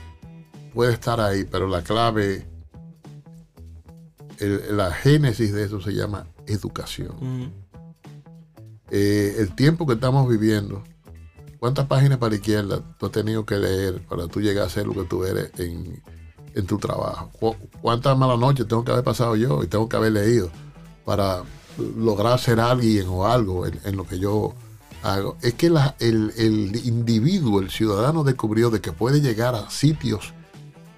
[0.75, 2.45] puede estar ahí, pero la clave,
[4.39, 7.53] el- la génesis de eso se llama educación.
[8.91, 10.83] Eh, el tiempo que estamos viviendo,
[11.59, 14.85] ¿cuántas páginas para la izquierda tú has tenido que leer para tú llegar a ser
[14.85, 16.03] lo que tú eres en,
[16.53, 17.31] en tu trabajo?
[17.39, 20.49] ¿Cu- ¿Cuántas malas noches tengo que haber pasado yo y tengo que haber leído
[21.05, 21.41] para
[21.97, 24.53] lograr ser alguien o algo en, en lo que yo
[25.01, 25.37] hago?
[25.41, 30.33] Es que la- el, el individuo, el ciudadano descubrió de que puede llegar a sitios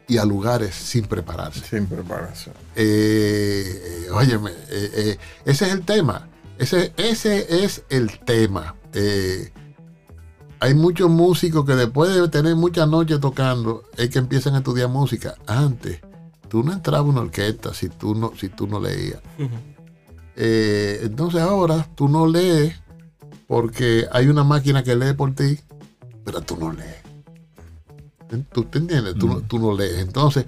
[0.07, 1.65] y a lugares sin prepararse.
[1.65, 2.55] Sin preparación.
[2.75, 6.29] Eh, eh, óyeme, eh, eh, ese es el tema.
[6.57, 8.75] Ese, ese es el tema.
[10.59, 14.89] Hay muchos músicos que después de tener muchas noches tocando, es que empiezan a estudiar
[14.89, 15.35] música.
[15.45, 15.99] Antes,
[16.49, 19.19] tú no entrabas a una orquesta si tú no, si tú no leías.
[20.35, 22.75] Entonces ahora tú no lees
[23.47, 25.59] porque hay una máquina que lee por ti,
[26.25, 27.06] pero tú no lees.
[28.51, 29.15] ¿Tú te entiendes?
[29.15, 29.99] Tú, no- tú no lees.
[29.99, 30.45] Entonces,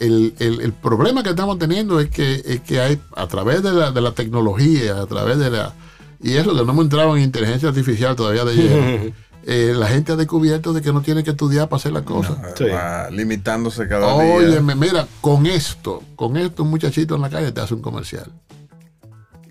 [0.00, 3.72] el, el- el problema que estamos teniendo es que, es que hay, a través de
[3.72, 5.74] la, de la tecnología, a través de la...
[6.20, 9.14] Y eso que no hemos entrado en inteligencia artificial todavía de lleno,
[9.44, 12.36] eh, la gente ha descubierto de que no tiene que estudiar para hacer las cosas.
[12.56, 12.64] Sí.
[13.10, 14.34] Limitándose cada día.
[14.34, 18.30] Óyeme, mira, con esto, con esto un muchachito en la calle te hace un comercial.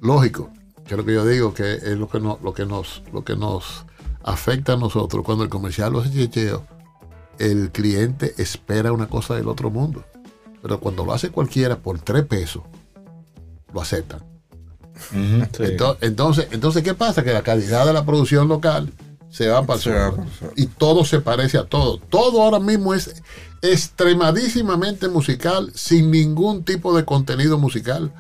[0.02, 0.50] Lógico,
[0.88, 3.24] que es lo que yo digo, que es lo que, no, lo que, nos, lo
[3.24, 3.86] que nos
[4.24, 5.24] afecta a nosotros.
[5.24, 6.66] Cuando el comercial lo hace checheo,
[7.50, 10.04] el cliente espera una cosa del otro mundo.
[10.62, 12.64] Pero cuando lo hace cualquiera por tres pesos,
[13.74, 14.20] lo aceptan.
[15.12, 15.18] Sí.
[16.02, 17.24] Entonces, entonces, ¿qué pasa?
[17.24, 18.92] Que la calidad de la producción local
[19.30, 20.14] se va para el.
[20.56, 21.98] Y todo se parece a todo.
[21.98, 23.22] Todo ahora mismo es
[23.64, 28.12] extremadísimamente musical, sin ningún tipo de contenido musical.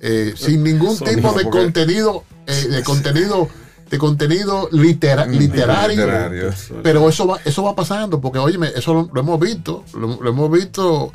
[0.00, 3.48] Eh, sin ningún Sonido, tipo de porque- contenido, eh, de contenido,
[3.94, 5.88] de contenido litera- literario.
[6.04, 6.50] literario.
[6.82, 10.30] Pero eso va, eso va pasando, porque óyeme, eso lo, lo hemos visto, lo, lo
[10.30, 11.12] hemos visto.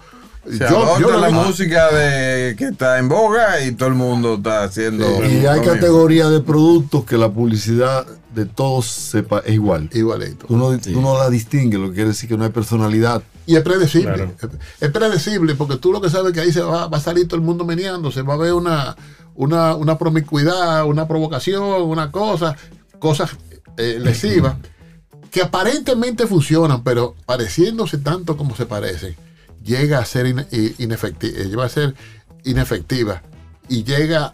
[0.62, 4.64] Adopta lo la vi- música de que está en boga y todo el mundo está
[4.64, 5.06] haciendo.
[5.26, 9.90] Y hay categorías de productos que la publicidad de todos sepa, es igual.
[9.94, 10.48] Igualito.
[10.48, 13.22] Tú no, tú no la distingues, lo que quiere decir que no hay personalidad.
[13.50, 14.14] Y es predecible.
[14.14, 14.32] Claro.
[14.40, 14.50] Es,
[14.82, 17.38] es predecible porque tú lo que sabes que ahí se va, va a salir todo
[17.38, 18.96] el mundo meneando, se va a ver una,
[19.34, 22.56] una, una promiscuidad, una provocación, una cosa,
[23.00, 23.32] cosas
[23.78, 24.56] eh, lesivas
[25.32, 29.16] que aparentemente funcionan, pero pareciéndose tanto como se parecen,
[29.64, 31.96] llega a ser ine- i- inefecti- eh, llega a ser
[32.44, 33.22] inefectiva
[33.68, 34.34] y llega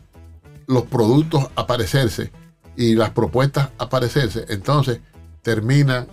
[0.67, 2.31] los productos a parecerse
[2.75, 4.99] y las propuestas a parecerse, entonces
[5.41, 6.07] termina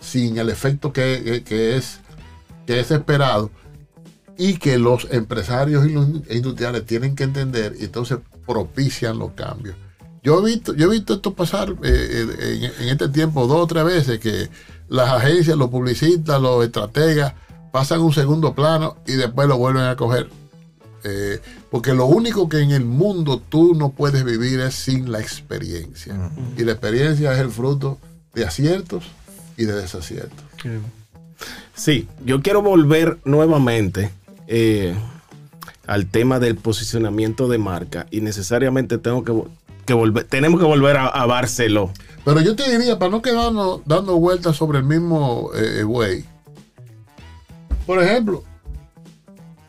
[0.00, 2.00] sin el efecto que, que- que es,
[2.66, 3.50] que es esperado
[4.36, 9.76] y que los empresarios y los industriales tienen que entender y entonces propician los cambios.
[10.22, 13.60] Yo he visto, yo he visto esto pasar eh, eh, en, en este tiempo dos
[13.60, 14.48] o tres veces que
[14.88, 17.34] las agencias, los publicistas, los estrategas
[17.72, 20.28] pasan un segundo plano y después lo vuelven a coger.
[21.02, 21.40] Eh,
[21.70, 26.30] porque lo único que en el mundo tú no puedes vivir es sin la experiencia.
[26.56, 27.98] Y la experiencia es el fruto
[28.32, 29.04] de aciertos
[29.56, 30.44] y de desaciertos.
[31.74, 34.10] Sí, yo quiero volver nuevamente
[34.46, 34.94] eh,
[35.86, 39.34] al tema del posicionamiento de marca y necesariamente tengo que,
[39.84, 41.90] que volver, tenemos que volver a, a Barceló.
[42.24, 46.24] Pero yo te diría, para no quedarnos dando vueltas sobre el mismo eh, güey.
[47.86, 48.42] Por ejemplo,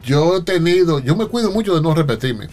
[0.03, 2.47] yo he tenido, yo me cuido mucho de no repetirme,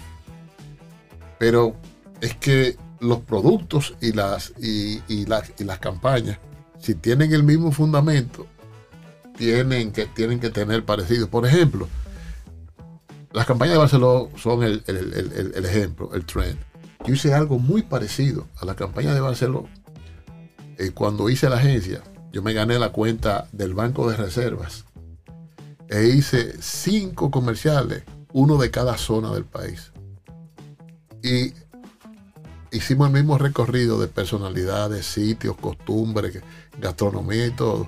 [1.39, 1.77] pero
[2.21, 6.39] es que los productos y las, y las, y las campañas,
[6.81, 8.47] si tienen el mismo fundamento,
[9.37, 11.29] tienen que, tienen que tener parecido.
[11.29, 11.89] Por ejemplo,
[13.33, 16.59] las campañas de Barcelona son el- el- el ejemplo, el trend.
[17.07, 19.69] Yo hice algo muy parecido a la campaña de Barcelona.
[20.79, 22.03] Eh, cuando hice la agencia,
[22.33, 24.85] yo me gané la cuenta del Banco de Reservas
[25.89, 29.93] e hice cinco comerciales, uno de cada zona del país.
[31.23, 31.53] Y
[32.71, 36.41] hicimos el mismo recorrido de personalidades, sitios, costumbres,
[36.81, 37.87] gastronomía y todo.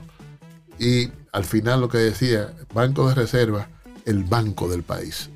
[0.78, 3.66] Y al final lo que decía, Banco de Reservas,
[4.04, 5.30] el banco del país.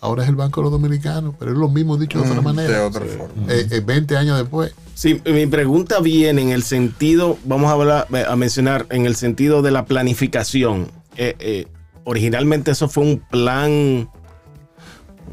[0.00, 2.44] Ahora es el Banco de los Dominicanos, pero es lo mismo dicho de otra Mm,
[2.44, 2.78] manera.
[2.78, 3.52] de otra forma.
[3.52, 4.72] Eh, eh, 20 años después.
[4.94, 9.62] Sí, mi pregunta viene en el sentido, vamos a, hablar, a mencionar, en el sentido
[9.62, 10.90] de la planificación.
[11.16, 11.66] Eh, eh,
[12.04, 14.08] originalmente eso fue un plan,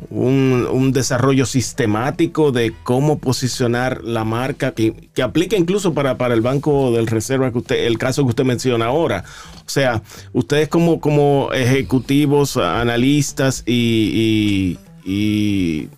[0.09, 6.33] un, un desarrollo sistemático de cómo posicionar la marca, que, que aplica incluso para, para
[6.33, 9.23] el Banco del Reserva, que usted, el caso que usted menciona ahora.
[9.65, 10.01] O sea,
[10.33, 15.89] ustedes como, como ejecutivos, analistas y- y-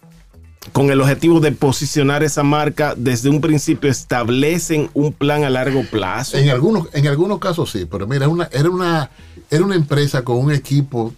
[0.74, 5.84] con el objetivo de posicionar esa marca desde un principio establecen un plan a largo
[5.84, 6.38] plazo.
[6.38, 9.12] En algunos, en algunos casos sí, pero mira, una, era, una,
[9.52, 11.14] era una empresa con un equipo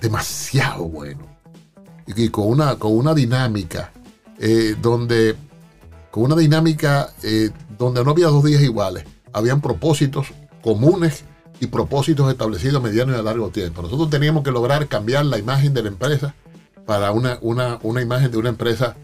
[0.00, 1.33] demasiado bueno
[2.06, 3.92] y, con, una, con una dinámica
[4.38, 5.36] eh, donde
[6.10, 10.28] con una dinámica eh, donde no había dos días iguales, habían propósitos
[10.62, 11.24] comunes
[11.58, 13.82] y propósitos establecidos a mediano y a largo tiempo.
[13.82, 16.34] Nosotros teníamos que lograr cambiar la imagen de la empresa
[16.86, 18.96] para una, una, una imagen de una empresa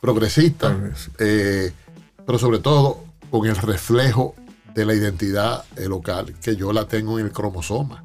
[0.00, 0.74] progresista,
[1.18, 1.72] eh,
[2.24, 4.34] pero sobre todo con el reflejo
[4.74, 8.02] de la identidad local, que yo la tengo en el cromosoma.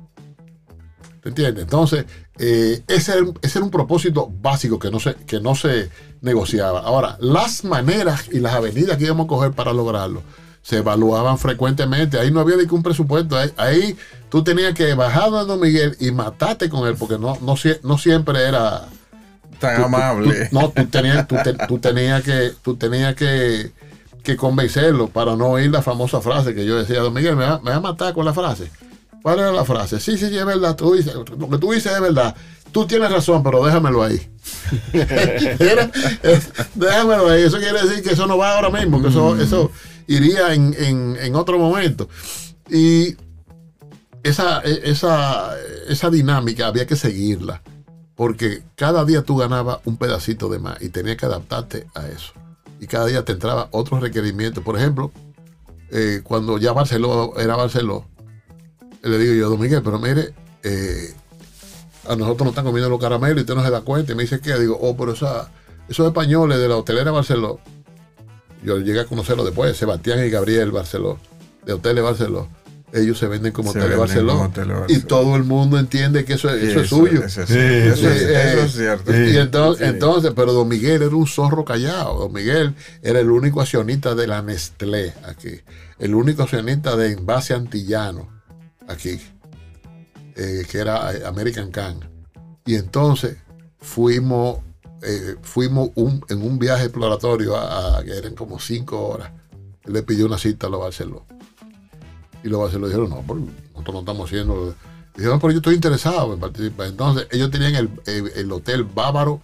[1.21, 1.63] ¿Te entiendes?
[1.63, 2.05] Entonces,
[2.43, 5.89] eh, ese, era, ese era un propósito básico que no, se, que no se
[6.21, 6.79] negociaba.
[6.81, 10.23] Ahora, las maneras y las avenidas que íbamos a coger para lograrlo
[10.63, 12.19] se evaluaban frecuentemente.
[12.19, 13.37] Ahí no había ni que un presupuesto.
[13.37, 13.97] Ahí, ahí
[14.29, 17.79] tú tenías que bajar a Don Miguel y matarte con él, porque no, no, sie-
[17.83, 18.87] no siempre era
[19.59, 20.45] Tan tú- tú- amable.
[20.49, 23.71] tú- no, tú tenías, tú te- tú tenías que, tú tenías que,
[24.23, 27.59] que convencerlo para no oír la famosa frase que yo decía, Don Miguel, me va,
[27.59, 28.69] me va a matar con la frase.
[29.21, 29.99] ¿Cuál era la frase?
[29.99, 30.75] Sí, sí, sí, es verdad.
[30.75, 32.35] Tú dices, lo que tú dices es verdad.
[32.71, 34.19] Tú tienes razón, pero déjamelo ahí.
[34.93, 35.91] Era-
[36.23, 37.43] es- déjamelo ahí.
[37.43, 39.71] Eso quiere decir que eso no va ahora mismo, que eso, eso
[40.07, 42.07] iría en, en- en otro momento.
[42.69, 43.15] Y
[44.23, 45.51] esa, e, esa,
[45.89, 47.61] esa dinámica había que seguirla,
[48.15, 52.31] porque cada día tú ganabas un pedacito de más y tenías que adaptarte a eso.
[52.79, 54.63] Y cada día te entraba otros requerimientos.
[54.63, 55.11] Por ejemplo,
[55.91, 58.05] eh, cuando ya Barceló era Barceló,
[59.03, 60.33] le digo yo, Don Miguel, pero mire,
[60.63, 61.13] eh,
[62.07, 64.11] a nosotros nos están comiendo los caramelos y usted no se da cuenta.
[64.11, 64.57] Y me dice, ¿qué?
[64.59, 65.49] Digo, oh, pero esa,
[65.89, 67.59] esos españoles de la hotelera Barceló,
[68.63, 71.19] yo llegué a conocerlo después, Sebastián y Gabriel Barceló,
[71.65, 72.47] de Hoteles Barceló.
[72.93, 74.33] Ellos se venden como Hoteles Barceló.
[74.33, 75.07] como Hoteles Y Barceló.
[75.07, 77.23] todo el mundo entiende que eso, Sí, eso es suyo.
[77.23, 79.11] eso es- Eh, eso es cierto.
[79.15, 79.93] Y entonces, sí.
[79.93, 82.19] entonces, pero Don Miguel era un zorro callado.
[82.19, 85.61] Don Miguel era el único accionista de la Nestlé aquí.
[85.99, 88.40] El único accionista de Envase Antillano
[88.91, 89.19] aquí.
[90.35, 91.99] eh, que era eh, American Can.
[92.65, 93.37] Y entonces
[93.79, 94.59] fuimos,
[95.01, 99.31] eh, fuimos un- en un viaje exploratorio a, que eran como cinco horas.
[99.85, 101.25] Le pidió una cita a los Barceló.
[102.43, 104.73] Y los Barceló dijeron, no, nosotros no estamos haciendo.
[105.15, 106.87] Dijeron, pero yo estoy interesado en participar.
[106.87, 109.41] Entonces, ellos tenían el, el- el hotel Bávaro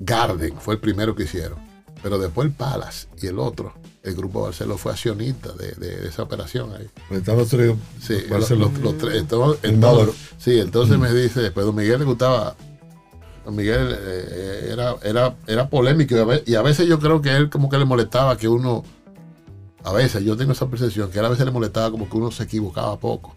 [0.00, 1.58] Garden, fue el primero que hicieron.
[2.02, 3.74] Pero después el Palace y el otro,
[4.06, 6.86] el grupo Barceló fue accionista de, de- de esa operación ahí.
[7.10, 7.74] Están los tres.
[8.00, 8.70] Sí, Barceló.
[8.70, 9.16] los, los tres.
[9.20, 12.56] Entonces, entonces- sí, entonces me dice, después Don Miguel le gustaba.
[13.44, 17.20] Don Miguel eh, era, era, era polémico y a, ve- y a veces yo creo
[17.22, 18.82] que a él como que le molestaba que uno,
[19.84, 22.16] a veces yo tengo esa percepción, que a él a veces le molestaba como que
[22.16, 23.36] uno se equivocaba poco.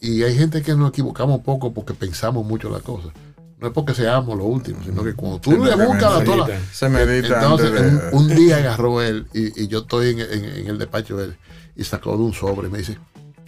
[0.00, 3.12] Y hay gente que nos equivocamos poco porque pensamos mucho las cosas.
[3.62, 6.60] No es porque seamos los últimos, sino que cuando tú Se le buscas la tola.
[6.72, 10.44] Se medita Entonces, de- un, un día agarró él y, y yo estoy en, en-
[10.44, 11.36] en el despacho de él
[11.76, 12.98] y sacó de un sobre y me dice: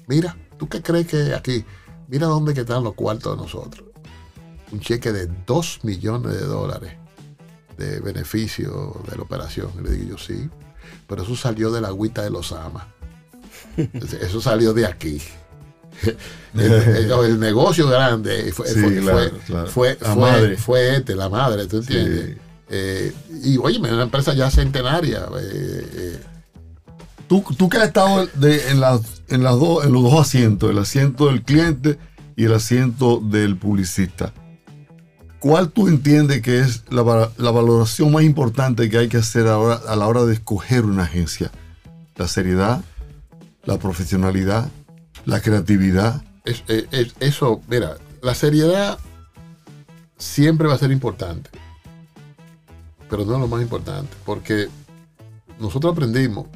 [0.06, 1.64] Mira, ¿tú qué crees que aquí?
[2.08, 3.88] Mira dónde que están los cuartos de nosotros.
[4.72, 6.92] Un cheque de 2 millones de dólares
[7.76, 9.70] de beneficio de la operación.
[9.80, 10.48] Y le digo yo, sí,
[11.08, 12.84] pero eso salió de la agüita de los amas.
[14.20, 15.20] Eso salió de aquí.
[16.55, 19.66] El, negocio grande fue, Sí, fue, claro, fue- claro.
[19.68, 22.26] fue- La fue- este, la madre, ¿tú entiendes?
[22.30, 22.40] Sí.
[22.70, 25.26] Eh, y oye, una empresa ya centenaria.
[25.40, 26.20] eh, eh,
[27.28, 30.70] Tú, tú que has estado de- en, las, en, las dos, en los dos asientos,
[30.70, 31.98] el asiento del cliente
[32.36, 34.32] y el asiento del publicista.
[35.40, 39.46] ¿Cuál tú entiendes que es la, va- la valoración más importante que hay que hacer
[39.46, 41.50] ahora a la hora de escoger una agencia?
[42.16, 42.82] La seriedad,
[43.64, 44.68] la profesionalidad,
[45.27, 46.22] la creatividad.
[46.45, 48.99] Es- es- es- eso, mira, la seriedad
[50.18, 51.51] siempre va a ser importante,
[53.09, 54.68] pero no es lo más importante, porque
[55.59, 56.47] nosotros aprendimos,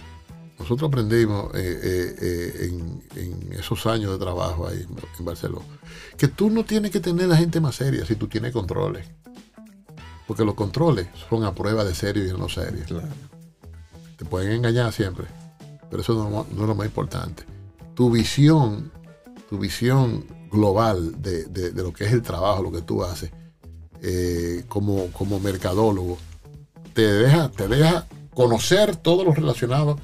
[0.59, 4.85] nosotros aprendimos eh, eh, eh, en, en esos años de trabajo ahí
[5.19, 5.65] en, Barcelona,
[6.17, 9.07] que tú no tienes que tener la gente más seria si tú tienes controles,
[10.27, 12.85] porque los controles son a prueba de serio y no serio.
[14.17, 15.27] Te pueden engañar siempre,
[15.91, 17.45] pero eso no, no es lo más importante.
[17.99, 18.93] Tu visión,
[19.51, 23.33] tu visión global de, de- lo que es el trabajo, lo que tú haces
[24.03, 26.17] eh, como, como mercadólogo,
[26.95, 29.99] te deja, te deja conocer todo lo relacionado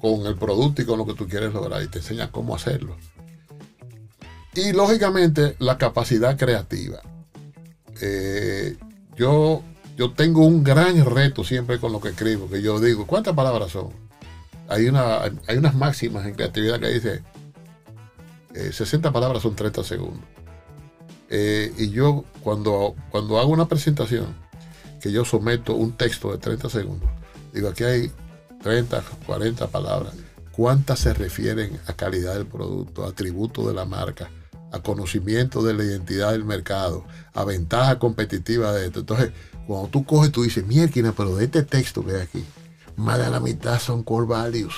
[0.00, 2.96] con el producto y con lo que tú quieres lograr y te enseña cómo hacerlo.
[4.56, 7.02] Y lógicamente la capacidad creativa.
[8.00, 8.76] Eh,
[9.16, 9.62] yo,
[9.96, 13.70] yo tengo un gran reto siempre con lo que escribo, que yo digo, ¿cuántas palabras
[13.70, 13.90] son?
[14.68, 17.22] Hay, una, hay unas máximas en creatividad que dice,
[18.54, 20.24] eh, 60 palabras son 30 segundos.
[21.28, 24.26] Eh, y yo cuando, cuando hago una presentación,
[25.00, 27.10] que yo someto un texto de 30 segundos,
[27.52, 28.12] digo, aquí hay
[28.62, 30.14] 30, 40 palabras.
[30.52, 34.30] ¿Cuántas se refieren a calidad del producto, a atributos de la marca,
[34.70, 39.00] a conocimiento de la identidad del mercado, a ventaja competitiva de esto?
[39.00, 39.32] Entonces,
[39.66, 42.44] cuando tú coges, tú dices, mierda, pero de este texto que hay aquí,
[42.96, 44.74] más de la mitad son core values,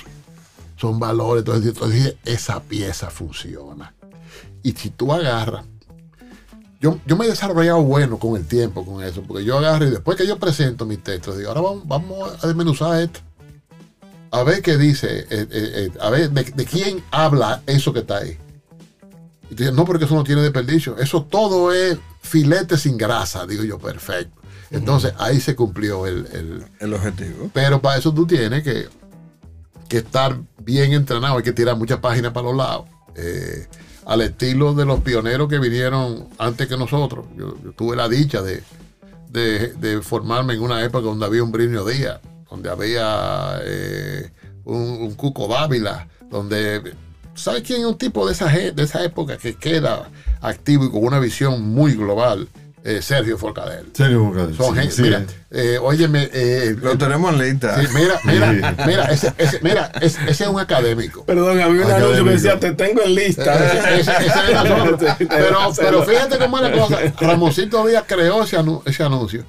[0.76, 1.40] son valores.
[1.40, 3.94] Entonces, entonces esa pieza funciona.
[4.62, 5.64] Y si tú agarras
[6.84, 9.90] yo, yo me he desarrollado bueno con el tiempo con eso, porque yo agarro y
[9.90, 13.20] después que yo presento mis textos, digo, ahora vamos, a desmenuzar esto.
[14.30, 18.18] A ver qué dice, eh, eh, eh, a ver de, quién habla eso que está
[18.18, 18.36] ahí.
[19.48, 20.98] Y no, porque eso no tiene desperdicio.
[20.98, 24.38] Eso todo es filete sin grasa, digo yo, perfecto.
[24.74, 27.50] Entonces ahí se cumplió el, el, El objetivo.
[27.52, 28.88] pero para eso tú tienes que,
[29.88, 32.86] que estar bien entrenado, hay que tirar muchas páginas para los lados.
[33.16, 33.66] Eh,
[34.06, 37.26] al estilo de los pioneros que vinieron antes que nosotros.
[37.36, 38.62] Yo, yo tuve la dicha de,
[39.30, 42.20] de- de formarme en una época donde había un Brinio Díaz,
[42.50, 44.30] donde había eh,
[44.64, 46.94] un, un Cuco Dávila, donde...
[47.36, 50.08] ¿Sabes quién es un tipo de esa, de esa época que queda
[50.40, 52.48] activo y con una visión muy global?
[52.86, 53.86] Eh, Sergio Forcadell.
[53.94, 55.02] Sergio Forcadell, Son sí, gente- sí.
[55.02, 57.80] mira, eh, óyeme, eh, Lo tenemos en lista.
[57.80, 61.24] Sí, mira, mira, mira, ese, ese- mira, ese, ese es un académico.
[61.24, 61.96] Perdón, había un Académico.
[62.04, 63.54] anuncio que decía, te tengo en lista.
[63.54, 65.12] Ese- ese- ese es nosotros.
[65.30, 66.98] pero, pero fíjate cómo es la cosa.
[67.20, 69.44] Ramoncito Díaz creó ese, anu- ese anuncio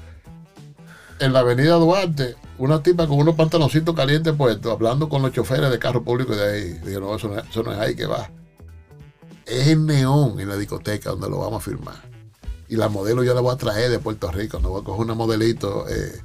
[1.20, 2.36] en la avenida Duarte.
[2.58, 6.54] Una tipa con unos pantaloncitos calientes puestos, hablando con los choferes de carro público de
[6.54, 6.80] ahí.
[6.86, 8.30] Digo, no, eso no, es, eso no es ahí que va.
[9.46, 12.15] Es en neón en la discoteca donde lo vamos a firmar.
[12.68, 15.02] Y la modelo yo la voy a traer de Puerto Rico, no voy a coger
[15.06, 15.86] una modelito.
[15.90, 16.22] eh.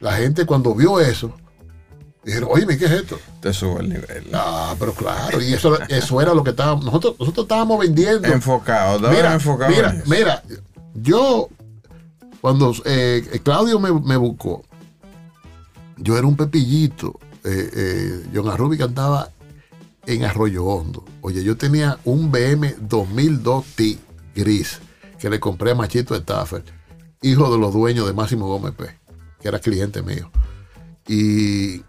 [0.00, 1.34] La gente cuando vio eso,
[2.22, 3.18] dijeron, oye, ¿qué es esto?
[3.40, 4.28] Te sube el nivel.
[4.32, 8.28] Ah, pero claro, y eso, eso era lo que estábamos, nosotros, nosotros estábamos vendiendo.
[8.28, 10.42] Enfocado, Mira, enfocado mira, en mira,
[10.94, 11.48] yo,
[12.40, 14.62] cuando eh, Claudio me, me buscó,
[15.96, 17.18] yo era un pepillito.
[17.42, 19.30] Eh, eh, John Arrubi cantaba
[20.04, 21.04] en Arroyo Hondo.
[21.22, 23.98] Oye, yo tenía un BM 2002 T
[24.34, 24.80] gris
[25.18, 26.64] que le compré a Machito Staffer,
[27.22, 28.86] hijo de los dueños de Máximo Gómez P,
[29.40, 30.30] que era cliente mío.
[31.08, 31.82] Y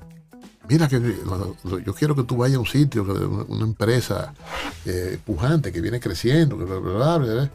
[0.69, 1.01] mira que
[1.85, 3.03] yo quiero que tú vayas a un sitio,
[3.47, 4.33] una, empresa
[4.85, 7.51] eh, pujante que viene creciendo, bla, bla, bla,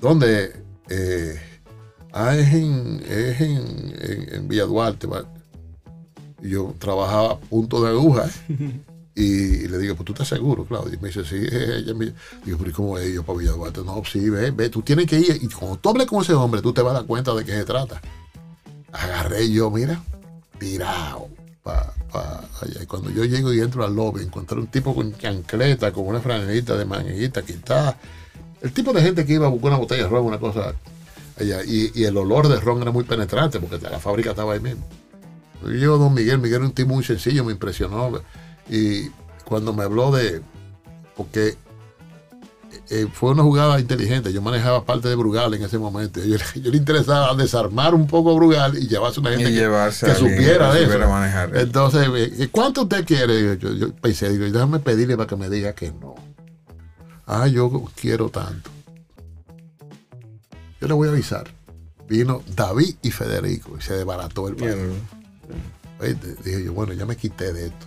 [0.00, 0.52] donde
[0.88, 1.40] eh,
[2.12, 5.08] ah, es en, es en, en, Villa Duarte.
[6.42, 8.26] yo trabajaba punto de aguja.
[8.48, 8.80] ¿eh?
[9.18, 10.92] Y, le digo, pues tú estás seguro, Claudio.
[10.94, 12.12] Y me dice, sí, ella me
[12.44, 13.80] digo, pero ¿y cómo es yo para Villa Duarte?
[13.82, 15.38] No, sí, ve, ve, tú tienes que ir.
[15.40, 17.52] Y cuando tú hables con ese hombre, tú te vas a dar cuenta de qué
[17.52, 17.98] se trata.
[18.92, 20.02] Agarré yo, mira,
[20.58, 21.28] tirado
[21.64, 22.82] allá.
[22.82, 26.20] Y cuando yo llego y entro al lobby, encontré un tipo con chancleta, con una
[26.20, 27.98] franelita de manguita quitada.
[28.60, 30.74] El tipo de gente que iba a buscar una botella de ron, una cosa
[31.40, 31.64] allá.
[31.64, 34.86] Y, y el olor de ron era muy penetrante porque la fábrica estaba ahí mismo.
[35.62, 38.20] Yo llego a Don Miguel, Miguel era un tipo muy sencillo, me impresionó.
[38.68, 39.10] Y
[39.44, 40.42] cuando me habló de.
[41.16, 41.56] Porque
[42.88, 44.32] eh, fue una jugada inteligente.
[44.32, 46.22] Yo manejaba parte de Brugal en ese momento.
[46.22, 49.64] Yo, yo le interesaba desarmar un poco a Brugal y llevarse una gente que, que
[49.64, 50.98] a supiera de eso.
[51.08, 51.56] manejar.
[51.56, 53.58] Entonces, eh, ¿cuánto usted quiere?
[53.58, 56.14] Yo, yo pensé, digo, déjame pedirle para que me diga que no.
[57.26, 58.70] Ah, yo quiero tanto.
[60.80, 61.50] Yo le voy a avisar.
[62.08, 64.76] Vino David y Federico y se desbarató el país.
[66.44, 67.86] Dije yo, bueno, ya me quité de esto.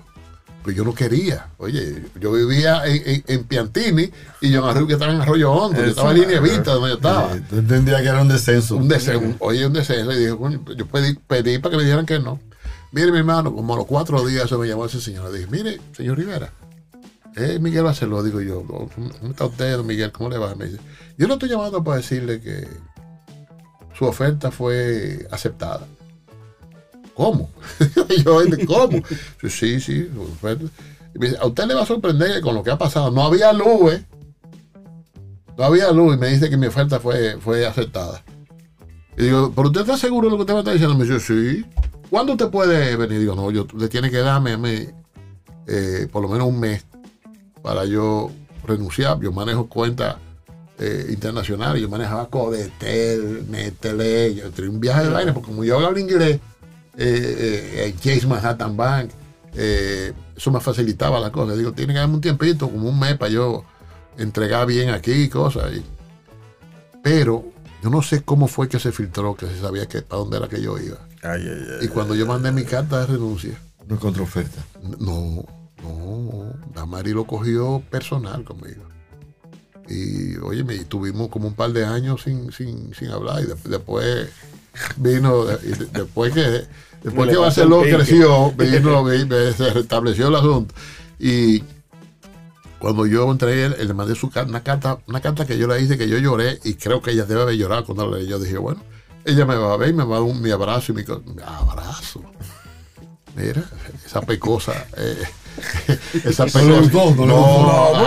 [0.63, 1.47] Pero yo no quería.
[1.57, 4.09] Oye, yo vivía en, en- en Piantini
[4.41, 5.79] y yo en que estaba en Arroyo Hondo.
[5.81, 7.33] Yo estaba en línea vista donde yo estaba.
[7.35, 8.75] Eh, Tú entendías que era un descenso.
[8.75, 10.11] Un deseo, un- oye, un deseo.
[10.11, 12.39] Y dije, bueno, yo pedí, pedí para que me dijeran que no.
[12.91, 15.31] Mire, mi hermano, como a los cuatro días se me llamó ese señor.
[15.31, 16.51] Le dije, mire, señor Rivera,
[17.35, 18.89] eh, Miguel Barceló, digo yo, ¿cómo
[19.29, 20.11] está usted, don Miguel?
[20.11, 20.55] ¿Cómo le va?
[20.55, 20.79] Me dice,
[21.17, 22.67] yo lo estoy llamando para decirle que
[23.97, 25.85] su oferta fue aceptada.
[27.19, 27.49] ¿Cómo?
[28.23, 29.03] yo, ¿cómo?
[29.41, 30.09] Sí, sí, sí.
[31.13, 33.11] Y me dice, a usted le va a sorprender que con lo que ha pasado.
[33.11, 34.05] No había luz, ¿eh?
[35.57, 38.23] No había luz y me dice que mi oferta fue, fue aceptada.
[39.17, 40.95] Y digo, ¿pero usted está seguro de lo que usted me está diciendo?
[40.97, 41.65] Me dice, sí.
[42.09, 43.19] ¿Cuándo usted puede venir?
[43.19, 44.87] Digo, no, yo, usted tiene que darme a mí
[45.67, 46.85] eh, por lo menos un mes
[47.61, 48.31] para yo
[48.63, 49.19] renunciar.
[49.19, 50.15] Yo manejo cuentas
[50.79, 55.75] eh, internacionales, yo manejaba Codetel, Netele, yo tenía un viaje de vaina, porque como yo
[55.75, 56.39] hablaba inglés,
[57.01, 59.09] eh, eh, Chase Manhattan Bank,
[59.55, 61.55] eh, eso me facilitaba la cosa.
[61.55, 63.63] Digo, tiene que darme un tiempito, como un mes para yo
[64.17, 65.71] entregar bien aquí y cosas.
[65.73, 65.83] y-
[67.01, 67.45] pero
[67.81, 70.47] yo no sé cómo fue que se filtró, que se sabía que para dónde era
[70.49, 70.97] que yo iba.
[71.23, 71.85] Ay, ay, ay.
[71.85, 74.61] Y cuando yo mandé mi carta de renuncia, No es contraoferta.
[74.99, 75.45] no,
[75.81, 78.83] no, Damari lo cogió personal conmigo.
[79.87, 83.41] Y oye, me tuvimos como un par de años sin, sin, sin hablar.
[83.43, 84.29] Y de- después
[84.97, 86.65] vino, y de- después que
[87.03, 87.95] después que pasó Barceló el pique.
[87.97, 90.73] creció, vino, vi- me- se restableció el asunto.
[91.19, 91.63] Y
[92.79, 96.07] cuando yo entregué, le mandé su, una, carta, una carta que yo le hice, que
[96.07, 98.27] yo lloré, y creo que ella debe haber llorado cuando la leí.
[98.27, 98.81] Yo dije, bueno,
[99.25, 101.03] ella me va a ver y me va a dar un, mi abrazo y mi,
[101.03, 102.21] mi abrazo.
[103.35, 103.63] Mira,
[104.05, 104.87] esa pecosa.
[104.97, 105.17] eh,
[106.25, 107.25] esa No gustó, no.
[107.25, 107.99] No,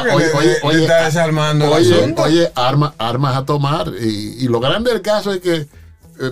[0.65, 2.23] oye, está desarmando el oye, asunto.
[2.23, 3.93] oye, arma- armas a tomar.
[4.01, 5.69] Y, y lo grande del caso es que eh,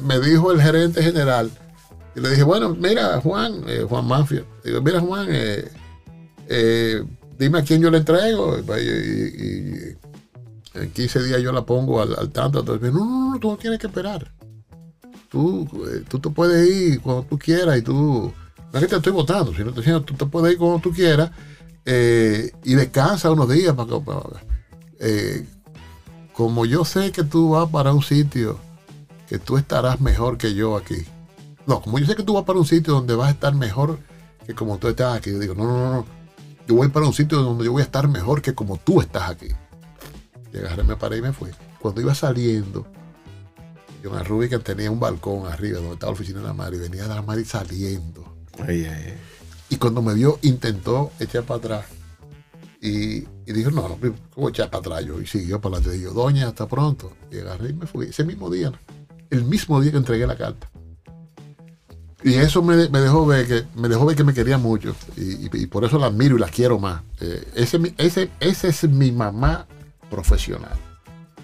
[0.03, 1.51] me dijo el gerente general.
[2.17, 4.45] Y le dije, bueno, mira, Juan, eh, Juan Mafia.
[4.65, 5.69] Digo, mira, Juan, eh,
[6.49, 7.05] eh,
[7.39, 8.59] dime a quién yo le entrego.
[8.59, 9.97] Y, y-
[10.75, 12.61] y en 15 días yo la pongo al, tanto.
[12.61, 14.33] Entonces, no, no, no, tú no tienes que esperar.
[15.29, 15.69] Tú,
[16.09, 18.33] tú te puedes ir cuando tú quieras y tú.
[18.73, 20.93] No es que te estoy votando, sino te diciendo, tú te puedes ir cuando tú
[20.93, 21.31] quieras
[21.87, 23.75] y descansa unos días.
[23.75, 23.89] Para,
[24.99, 25.45] que-
[26.35, 28.59] como yo sé que tú vas para un sitio
[29.29, 31.05] que tú estarás mejor que yo aquí.
[31.67, 33.99] No, como yo sé que tú vas para un sitio donde vas a estar mejor
[34.47, 35.31] que como tú estás aquí.
[35.31, 36.07] Yo digo, no, no, no, no.
[36.67, 39.31] Yo voy para un sitio donde yo voy a estar mejor que como tú estás
[39.31, 39.49] aquí.
[40.53, 41.51] Y agarré, me paré y me fui.
[41.81, 42.87] Cuando iba saliendo,
[44.03, 47.03] John Rubí que tenía un balcón arriba donde estaba la oficina de la Mari, venía
[47.03, 48.37] de la Mari saliendo.
[48.59, 49.15] Ay, ay, ay.
[49.69, 51.87] Y cuando me vio, intentó echar para atrás.
[52.83, 53.99] Y, y dijo, no, no,
[54.35, 55.21] ¿cómo echar para atrás yo?
[55.21, 55.99] Y siguió para adelante.
[55.99, 57.13] Y yo, doña, hasta pronto.
[57.31, 58.07] Y agarré y me fui.
[58.07, 58.73] Ese mismo día,
[59.29, 60.69] el mismo día que entregué la carta.
[62.23, 64.95] Y eso me, me dejó ver que me dejó ver que me quería mucho.
[65.16, 67.03] Y, y- y por eso la admiro y la quiero más.
[67.21, 69.66] Eh, ese, ese, ese es mi mamá
[70.11, 70.77] profesional.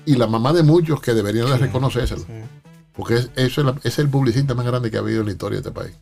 [0.05, 2.25] Y la mamá de muchos que deberían de reconocérselo.
[2.95, 5.33] Porque es, eso es, la- es el publicista más grande que ha habido en la
[5.33, 5.95] historia de este país.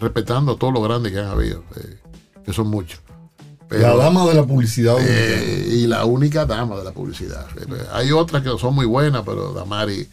[0.00, 1.64] Respetando a todos los grandes que han habido.
[1.76, 1.98] eh,
[2.44, 3.00] que son muchos.
[3.68, 4.96] Pero- la dama de la publicidad.
[5.00, 7.46] eh, y la única dama de la publicidad.
[7.56, 10.08] Eh, Hay otras que son muy buenas, pero Damari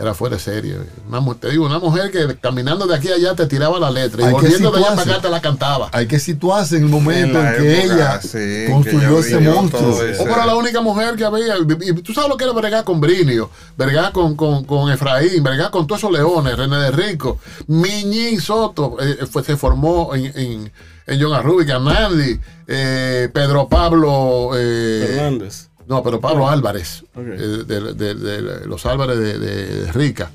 [0.00, 0.76] era fuera de serie.
[1.08, 4.22] Una, te digo, una mujer que caminando de aquí a allá te tiraba la letra
[4.22, 5.88] y Hay volviendo de allá para acá te la cantaba.
[5.92, 9.90] Hay que situarse en el momento En que época, ella sí, construyó ese monstruo.
[10.20, 11.54] O pero la única mujer que había.
[11.82, 15.70] Y tú sabes lo que era bregar con Brinio, bregar con, con, con Efraín, bregar
[15.70, 20.72] con todos esos leones, René de Rico, Miñi Soto, eh, fue- se formó en, en,
[21.06, 24.50] en John Arrubi, Canandi, eh, Pedro Pablo.
[24.56, 25.69] eh, Fernández.
[25.90, 30.30] No, pero Pablo Álvarez, eh, de, de- de los Álvarez de, de- de Rica.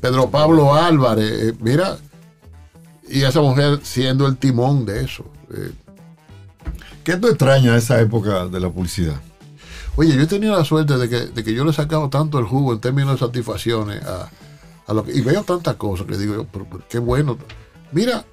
[0.00, 1.98] Pedro Pablo Álvarez, eh, mira,
[3.08, 5.24] y esa mujer siendo el timón de eso.
[5.54, 5.72] eh.
[7.04, 9.20] ¿Qué tú extrañas de esa época de la publicidad?
[9.96, 12.38] Oye, yo he tenido la suerte de que, de que yo le he sacado tanto
[12.38, 14.30] el jugo en términos de satisfacciones a,
[14.86, 17.36] a lo que, y veo tantas cosas que digo yo, pero, pero qué bueno.
[17.92, 18.24] Mira,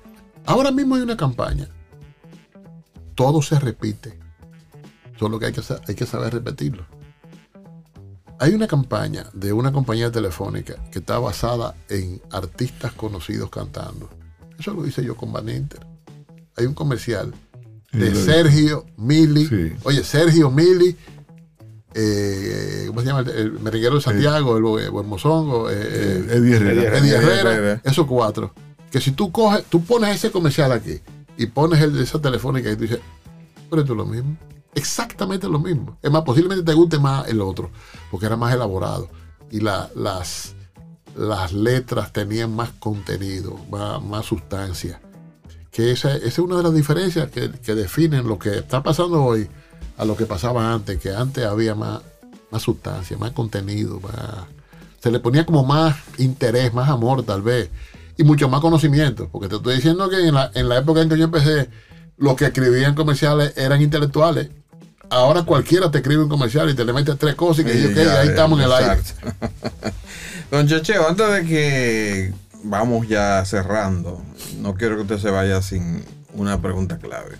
[0.46, 1.68] ahora mismo hay una campaña.
[3.14, 4.18] Todo se repite.
[5.22, 6.84] Solo que hay que, hay que saber repetirlo.
[8.40, 14.10] Hay una campaña de una compañía telefónica que está basada en artistas conocidos cantando.
[14.58, 15.86] Eso lo hice yo con Van Inter.
[16.58, 17.32] Hay un comercial
[17.92, 19.46] de Sergio Mili.
[19.46, 19.74] Sí.
[19.84, 20.98] Oye, Sergio Mili.
[21.94, 23.20] eh, ¿Cómo se llama?
[23.20, 26.98] El, el merenguero de Santiago, el, el, Mozongo, eh, Eh, eh, Eddie Herrera.
[26.98, 27.82] Eddie Herrera, Herrera.
[27.84, 28.56] esos cuatro.
[28.90, 31.00] Que si tú coges, tú pones ese comercial aquí
[31.38, 33.00] y pones el de esa telefónica y tú dices,
[33.70, 34.36] pero esto es lo mismo.
[34.74, 35.98] Exactamente lo mismo.
[36.02, 37.72] Es más, posiblemente te guste más el otro,
[38.10, 39.10] porque era más elaborado.
[39.50, 40.56] Y la- las,
[41.16, 45.02] las letras tenían más contenido, más, sustancia.
[45.72, 49.24] que esa, esa es una de las diferencias que, que definen lo que está pasando
[49.24, 49.50] hoy
[49.98, 52.02] a lo que pasaba antes, que antes había más,
[52.50, 54.14] más sustancia, más contenido, más,
[55.02, 57.70] se le ponía como más interés, más amor tal vez,
[58.18, 61.10] y mucho más conocimiento, porque te estoy diciendo que en la, en la época en
[61.10, 61.70] que yo empecé,
[62.18, 64.50] los que escribían comerciales eran intelectuales.
[65.12, 67.94] Ahora cualquiera te escribe un comercial y te le metes tres cosas y que Sí,
[67.94, 69.02] ya, ahí ya, estamos en el aire.
[70.52, 72.34] Don Checheo, antes de que
[72.64, 74.22] vamos ya cerrando,
[74.60, 76.04] no quiero que usted se vaya sin
[76.34, 77.36] una pregunta clave.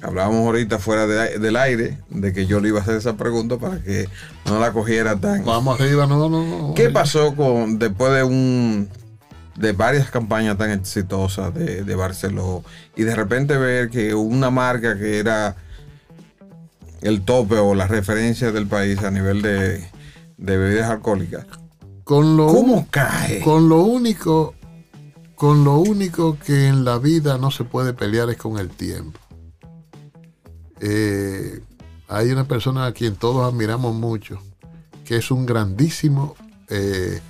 [0.00, 3.56] Hablábamos ahorita fuera de- del aire de que yo le iba a hacer esa pregunta
[3.58, 4.08] para que
[4.46, 5.44] no la cogiera tan.
[5.44, 6.74] Vamos arriba, no, no, no.
[6.74, 8.88] ¿Qué pasó con después de un
[9.56, 12.62] de varias campañas tan exitosas de, de Barceló
[12.96, 15.56] y de repente ver que una marca que era
[17.00, 19.88] el tope o la referencia del país a nivel de,
[20.36, 21.46] de bebidas alcohólicas,
[22.04, 23.40] Con lo, ¿cómo cae?
[23.40, 24.54] con lo único,
[25.34, 29.18] con lo único que en la vida no se puede pelear es con el tiempo.
[30.80, 31.60] Eh,
[32.08, 34.38] hay una persona a quien todos admiramos mucho,
[35.04, 36.34] que es un grandísimo,
[36.68, 37.20] eh,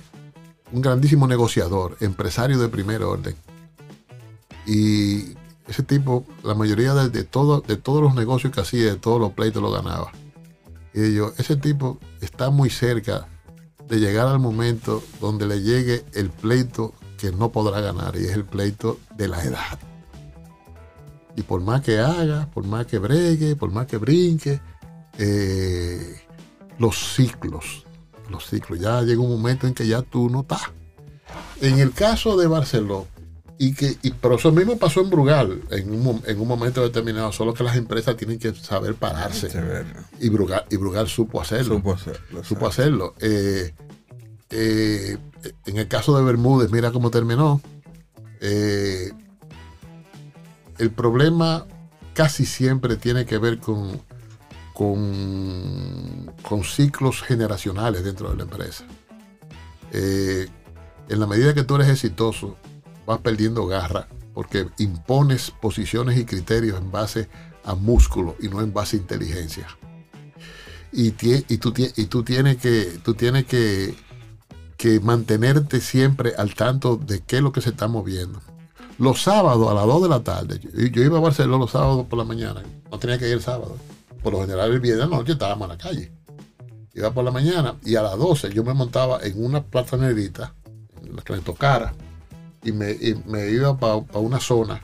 [0.71, 3.35] un grandísimo negociador, empresario de primer orden.
[4.65, 5.33] Y
[5.69, 9.19] ese tipo, la mayoría de, de todo- de todos los negocios que hacía, de todos
[9.19, 10.11] los pleitos, lo ganaba.
[10.93, 13.27] Y yo, ese tipo está muy cerca
[13.87, 18.31] de llegar al momento donde le llegue el pleito que no podrá ganar, y es
[18.31, 19.79] el pleito de la edad.
[21.35, 24.59] Y por más que haga, por más que bregue, por más que brinque,
[25.17, 26.21] eh,
[26.79, 27.85] los ciclos,
[28.29, 30.61] los ciclos, ya llega un momento en que ya tú no estás.
[31.61, 33.07] En el caso de Barceló,
[33.61, 37.33] y que, y, pero eso mismo pasó en Brugal, en un, en un momento determinado,
[37.33, 39.49] solo que las empresas tienen que saber pararse.
[40.21, 41.75] Y Brugal, y Brugal supo hacerlo.
[41.75, 43.15] Supo hacerlo, Supo hacerlo.
[43.19, 43.73] Eh,
[44.49, 45.17] eh,
[45.65, 47.61] en el caso de Bermúdez, mira cómo terminó.
[48.39, 49.11] Eh,
[50.77, 51.67] el problema
[52.13, 54.01] casi siempre tiene que ver con,
[54.73, 58.85] con, con ciclos generacionales dentro de la empresa.
[59.91, 62.55] En la medida que tú eres exitoso,
[63.09, 67.27] vas perdiendo garra porque impones posiciones y criterios en base
[67.63, 69.67] a músculo y no en base a inteligencia.
[70.91, 73.95] Y, y, tú, y tú tienes que, tú tienes que,
[74.77, 78.41] que mantenerte siempre al tanto de qué es lo que se está moviendo.
[78.99, 82.19] Los sábados a las 2 de la tarde, yo, iba a Barcelona los sábados por
[82.19, 83.75] la mañana, no tenía que ir el sábado.
[84.21, 86.11] Por lo general el viernes noche estábamos en la calle.
[86.93, 90.53] Iba por la mañana y a las 12 yo me montaba en una platanerita,
[91.03, 91.93] en la que me tocara,
[92.63, 92.91] y me,
[93.49, 94.81] iba para una zona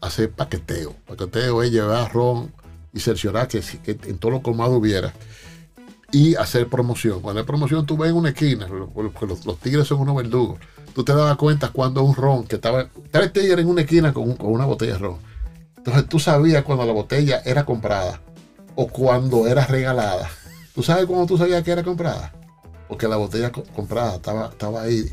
[0.00, 0.94] a hacer paqueteo.
[1.06, 2.52] Paqueteo es llevar ron
[2.92, 5.12] y cerciorar que, en todo lo colmado hubiera.
[6.10, 7.20] Y hacer promoción.
[7.20, 10.58] Cuando hay promoción, tú ves en una esquina, porque los, los tigres son unos verdugos.
[10.94, 14.24] Tú te dabas cuenta cuando un ron, que estaba tres tigres en una esquina con,
[14.30, 15.18] un- con una botella de ron.
[15.76, 18.20] Entonces tú sabías cuando la botella era comprada
[18.74, 20.28] o cuando era regalada.
[20.74, 22.32] ¿Tú sabes cuándo tú sabías que era comprada?
[22.88, 25.10] Porque la botella co- comprada estaba ahí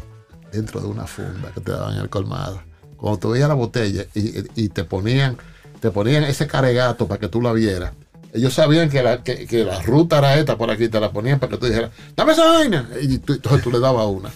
[0.51, 2.61] dentro de una funda que te daban en el colmado.
[2.97, 5.37] Cuando tú veías la botella y, y- te ponían
[5.81, 7.91] te ponían ese caregato para que tú la vieras.
[8.33, 11.51] Ellos sabían que la, que la ruta era esta por aquí, te la ponían para
[11.51, 12.89] que tú dijeras, dame esa vaina.
[13.01, 14.29] Y tú, entonces tú le dabas una.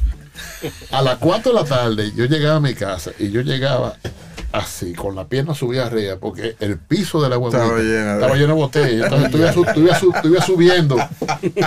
[0.91, 3.95] A las 4 de la tarde yo llegaba a mi casa y yo llegaba
[4.51, 8.13] así, con la pierna subida arriba, porque el piso de la guaguita Estaba llena de-
[8.15, 9.11] estaba lleno de botellas.
[9.11, 10.97] Entonces tú ibas, su- tú ibas su- tú ibas subiendo.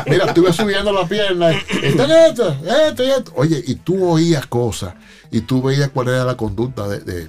[0.09, 1.51] Mira, tú ibas subiendo la pierna.
[1.53, 2.57] Esto, esto,
[2.87, 3.33] esto, y esto.
[3.37, 4.95] Oye, y tú oías cosas
[5.31, 7.29] y tú veías cuál era la conducta de- de,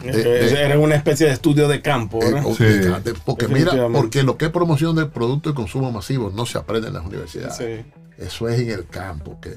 [0.00, 3.00] de- de- Era una especie de estudio de campo, eh, ¿verdad?
[3.02, 6.58] de- porque mira, porque lo que es promoción de producto de consumo masivo no se
[6.58, 7.56] aprende en las universidades.
[7.56, 7.84] Sí.
[8.18, 9.38] Eso es en el campo.
[9.40, 9.50] Que...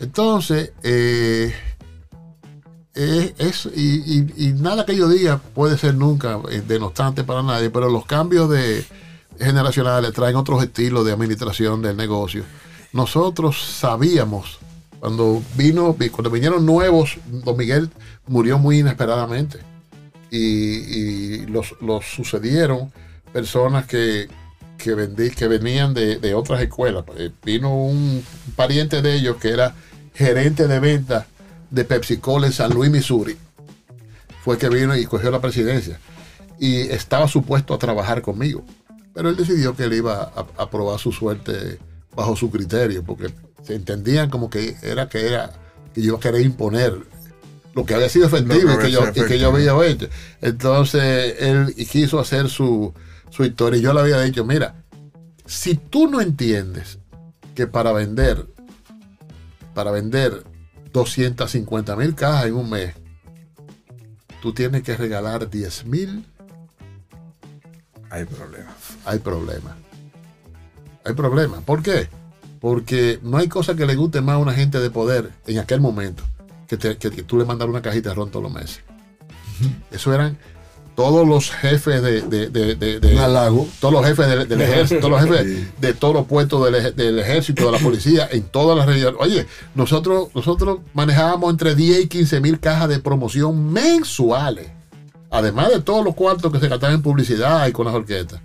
[0.00, 1.52] Entonces, eh,
[3.02, 7.70] eh, es, y, y- nada que yo diga puede ser nunca eh, denostante para nadie,
[7.70, 8.84] pero los cambios de
[9.38, 12.44] generacionales traen otros estilos de administración del negocio.
[12.92, 14.58] Nosotros sabíamos,
[14.98, 17.88] cuando vino, cuando vinieron nuevos, Don Miguel
[18.26, 19.58] murió muy inesperadamente.
[20.30, 22.92] Y, y los, los sucedieron
[23.32, 24.28] personas que,
[24.78, 27.04] que, vendí- que venían de, de otras escuelas.
[27.16, 28.22] Eh, Vino un
[28.56, 29.74] pariente de ellos que era
[30.14, 31.26] gerente de venta
[31.70, 33.36] de Pepsi Cola en San Luis, Missouri.
[34.42, 35.98] Fue que vino y cogió la presidencia.
[36.58, 38.64] Y estaba supuesto a trabajar conmigo.
[39.14, 41.78] Pero él decidió que él iba a, a probar su suerte
[42.14, 43.32] bajo su criterio, porque
[43.62, 45.52] se entendían como que era que era
[45.94, 46.94] que yo iba a querer imponer
[47.74, 50.08] lo que había sido efectivo y que yo, y que yo había hecho.
[50.40, 52.92] Entonces él quiso hacer su,
[53.30, 54.74] su historia y yo le había dicho, mira,
[55.46, 56.98] si tú no entiendes
[57.54, 58.46] que para vender,
[59.74, 60.44] para vender
[60.92, 62.94] 250 mil cajas en un mes,
[64.42, 66.24] tú tienes que regalar 10 mil,
[68.10, 68.74] Hay problema.
[69.04, 69.76] hay problema.
[71.04, 71.60] Hay problema.
[71.60, 72.08] ¿Por qué?
[72.60, 75.80] Porque no hay cosa que le guste más a una gente de poder en aquel
[75.80, 76.24] momento
[76.66, 78.80] que, te- que- que tú le mandas una cajita de ron todos los meses.
[79.90, 80.36] Eso eran
[81.00, 83.00] todos los jefes de, de- de- de-
[83.80, 85.46] todos los jefes del, del ejército, todos los jefes
[85.80, 89.18] de todos los puestos del, del ejército, de la policía, en todas las regiones.
[89.20, 94.68] Oye, nosotros, nosotros manejábamos entre 10 y 15 mil cajas de promoción mensuales.
[95.30, 98.40] Además de todos los cuartos que se gastaban en publicidad y con las orquestas.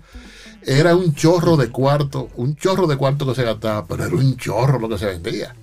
[0.62, 4.36] Era un chorro de cuarto, un chorro de cuarto que se gastaba, pero era un
[4.36, 5.54] chorro lo que se vendía.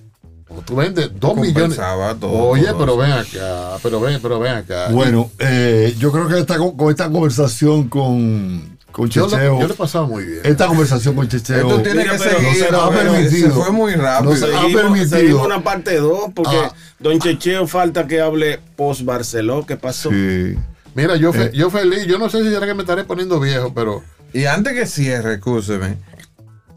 [0.62, 1.78] Tú vendes dos millones.
[2.20, 2.78] Todo, Oye, todo.
[2.78, 4.88] pero ven acá, pero ven, pero ven acá.
[4.90, 9.66] Bueno, eh, yo creo que esta, con esta conversación con, con yo, lo- Checheo, yo
[9.68, 10.40] le he pasado muy bien.
[10.44, 12.54] esta conversación con Checheo, Esto tiene que no seguir.
[12.56, 13.48] se nos ha permitido.
[13.48, 14.32] Se fue muy rápido.
[14.32, 15.08] No se- ha permitido.
[15.18, 16.72] seguimos una parte 2 porque Ah.
[16.98, 19.66] Don Checheo falta que hable post Barceló.
[19.66, 20.10] ¿Qué pasó?
[20.10, 20.54] Sí.
[20.94, 21.50] Mira, yo, fe- Eh.
[21.54, 24.02] yo feliz, yo no sé si será que me estaré poniendo viejo, pero
[24.32, 25.96] Y antes que cierre, escúcheme,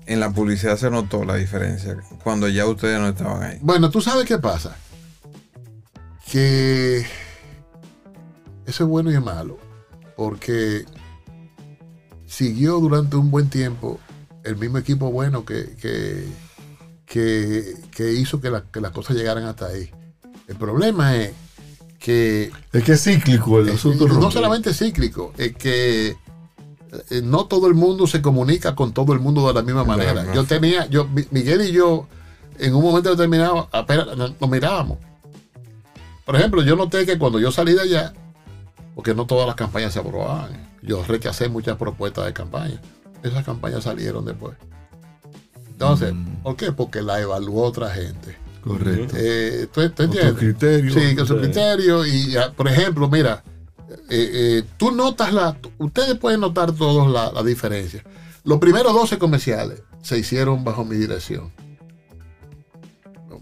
[0.07, 3.57] en la publicidad se notó la diferencia cuando ya ustedes no estaban ahí.
[3.61, 4.75] bueno, tú sabes qué pasa.
[6.31, 7.05] Que
[8.65, 9.57] eso es bueno y es malo,
[10.17, 10.85] porque
[12.25, 13.99] siguió durante un buen tiempo
[14.43, 16.25] el mismo equipo bueno que, que,
[17.05, 19.89] que, que hizo que, la- que las cosas llegaran hasta ahí.
[20.47, 21.31] El problema es
[21.99, 24.07] que Es que es cíclico el asunto.
[24.07, 26.15] no solamente cíclico, es que
[27.23, 30.13] no todo el mundo se comunica con todo el mundo de la misma manera.
[30.13, 30.33] Claro.
[30.33, 32.07] Yo tenía, yo, Mi- Miguel y yo,
[32.59, 34.97] en un momento determinado, apenas nos, mirábamos.
[36.25, 38.13] Por ejemplo, yo noté que cuando yo salí de allá,
[38.95, 42.81] porque no todas las campañas se aprobaban, yo rechacé muchas propuestas de campaña.
[43.23, 44.55] Esas campañas salieron después.
[45.69, 46.71] Entonces, ¿por qué?
[46.71, 48.35] Porque la evaluó otra gente.
[48.63, 49.15] Correcto.
[49.17, 50.33] Eh, ¿tú, tú Otro entiendes?
[50.37, 50.93] criterio.
[50.93, 52.05] Sí, con su criterio.
[52.05, 53.43] Y, ah, por ejemplo, mira,
[53.89, 55.57] eh, eh, tú notas la.
[55.77, 58.03] Ustedes pueden notar todos la, la diferencia.
[58.43, 61.51] Los primeros 12 comerciales se hicieron bajo mi dirección.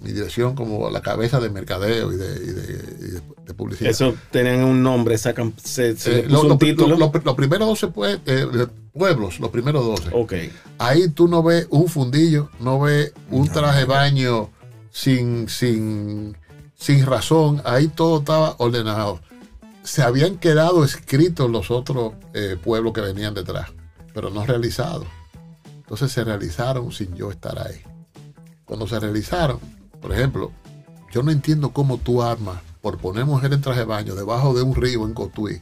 [0.01, 3.89] Mi dirección como la cabeza de mercadeo y de, y de- y de- de publicidad.
[3.89, 6.97] Eso tenían un nombre, sacan, se, se le Eh, puso lo- un lo- título.
[6.97, 10.09] lo- lo- los primeros 12 pue- eh, pueblos, los primeros 12.
[10.13, 10.34] ok.
[10.80, 14.49] Ahí tú no ves un fundillo, no ves un traje de baño
[14.91, 16.35] sin, sin,
[16.76, 17.61] sin razón.
[17.65, 19.22] Ahí todo estaba ordenado.
[19.86, 23.70] Se habían quedado escritos los otros eh, pueblos que venían detrás,
[24.14, 25.06] pero no realizados.
[25.78, 27.82] Entonces se realizaron sin yo estar ahí.
[28.66, 29.60] Cuando se realizaron,
[30.02, 30.52] por ejemplo,
[31.14, 34.64] yo no entiendo cómo tú armas por poner mujeres en traje de baño debajo de
[34.64, 35.62] un río en Cotuí.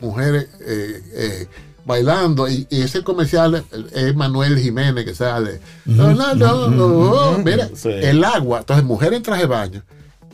[0.00, 1.46] Mujeres eh, eh,
[1.84, 5.60] bailando y, y ese comercial es Manuel Jiménez que sale.
[5.84, 7.88] No, no, no, no, mira, Sí.
[7.90, 9.82] el agua, entonces mujer en traje de baño,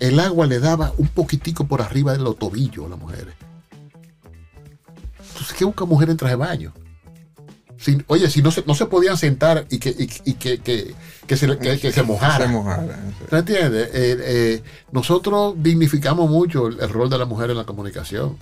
[0.02, 3.34] el agua le daba un poquitico por arriba de los tobillos a las mujeres.
[5.28, 6.72] Entonces, ¿qué busca mujer en traje de baño?
[7.78, 10.94] Si- oye, si no se, no se podían sentar y que, y, y que, que,
[11.26, 12.46] que se, que, que se mojara.
[12.46, 13.14] Se mojaran.
[13.18, 13.24] sí.
[13.28, 13.88] ¿Tú entiendes?
[13.92, 14.62] Eh, eh,
[14.92, 18.36] nosotros dignificamos mucho el, el rol de la mujer en la comunicación.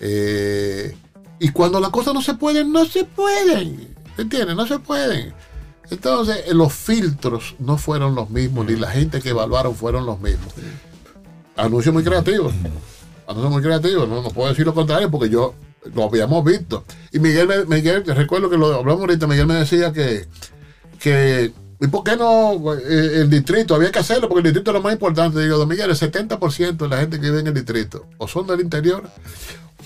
[0.00, 0.96] Eh,
[1.40, 3.94] y cuando las cosas no se pueden, no se pueden.
[4.16, 4.54] ¿Te entiendes?
[4.56, 5.32] No se pueden.
[5.90, 10.52] Entonces, los filtros no fueron los mismos, ni la gente que evaluaron fueron los mismos.
[11.58, 12.52] Anuncio muy creativo.
[13.26, 14.06] Anuncio muy creativo.
[14.06, 15.54] No, no puedo decir lo contrario porque yo
[15.94, 16.84] lo habíamos visto.
[17.12, 20.26] Y Miguel, Miguel recuerdo que lo hablamos ahorita, Miguel me decía que,
[21.00, 23.74] que ¿y por qué no eh, el distrito?
[23.74, 25.40] Había que hacerlo porque el distrito es lo más importante.
[25.40, 28.46] Digo, don Miguel, el 70% de la gente que vive en el distrito o son
[28.46, 29.08] del interior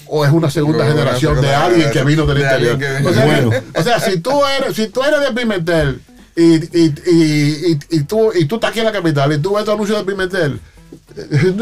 [0.07, 2.79] o es una segunda generación de alguien que vino del de interior.
[2.79, 3.51] que O sea, Bueno.
[3.75, 6.03] o sea, si tú eres, si tú eres de Pimentel
[6.37, 9.65] y, y, y, y, tú, y tú estás aquí en la capital y tú ves
[9.65, 10.61] tu anuncio de Pimentel,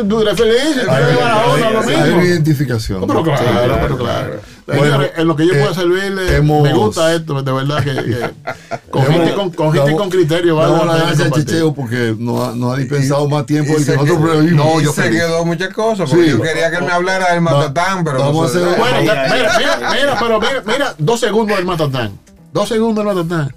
[0.08, 2.22] tú eres feliz, tú eres de Barahona, lo Hay una mismo.
[2.22, 3.00] identificación.
[3.00, 3.40] No, pero claro,
[3.74, 4.40] Sí, pero claro.
[4.66, 7.82] Bueno, Señores, en lo que yo pueda eh, servirle, hemos- me gusta esto, de verdad
[7.82, 8.30] que, que
[8.90, 11.30] con, Hemos- gente, con, con gente damos- con criterio vale Damos la gracias a.
[11.32, 14.44] Checheo porque nos ha, nos ha dispensado más tiempo del que nosotros.
[14.52, 15.20] No, y yo se feliz.
[15.20, 16.08] quedó muchas cosas.
[16.08, 16.30] Porque Sí.
[16.30, 19.00] yo quería que él me hablara del matatán, pero vamos no a se- hacer- Bueno,
[19.00, 22.12] mira, mira, mira, pero mira, mira, dos segundos del Matatán.
[22.52, 23.54] Dos segundos del Matatán.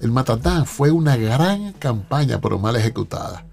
[0.00, 3.44] El Matatán fue una gran campaña, pero mal ejecutada.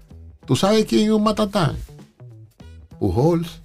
[0.46, 1.76] ¿Tú sabes quién es un Matatán?
[2.98, 3.60] Pujols,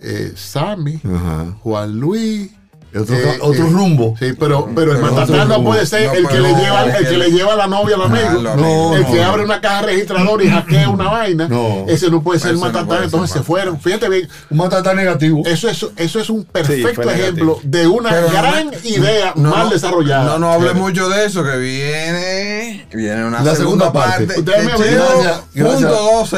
[0.00, 1.56] eh, Sammy, Ajá.
[1.62, 2.50] Juan Luis,
[2.96, 4.14] Otro, Eh, otro eh, rumbo.
[4.18, 7.08] Sí, pero, pero el matatán no puede ser No, el que le lleva, el el
[7.08, 8.40] que le lleva la novia al amigo.
[8.40, 9.24] lo No, el no, que no.
[9.24, 11.48] abre una caja registradora y hackea una vaina.
[11.48, 11.84] No.
[11.88, 13.80] Ese no puede ser el matatán, puede ser entonces se fueron.
[13.80, 15.42] Fíjate bien, Un matatán negativo.
[15.44, 20.24] eso es, eso es un perfecto ejemplo de una Pero gran idea no, mal desarrollada.
[20.24, 20.76] No, no hable Sí.
[20.76, 24.26] mucho de eso, que viene, viene una La segunda segunda, parte.
[24.26, 24.40] parte.
[24.40, 26.36] Ustedes me Gracias, punto 12.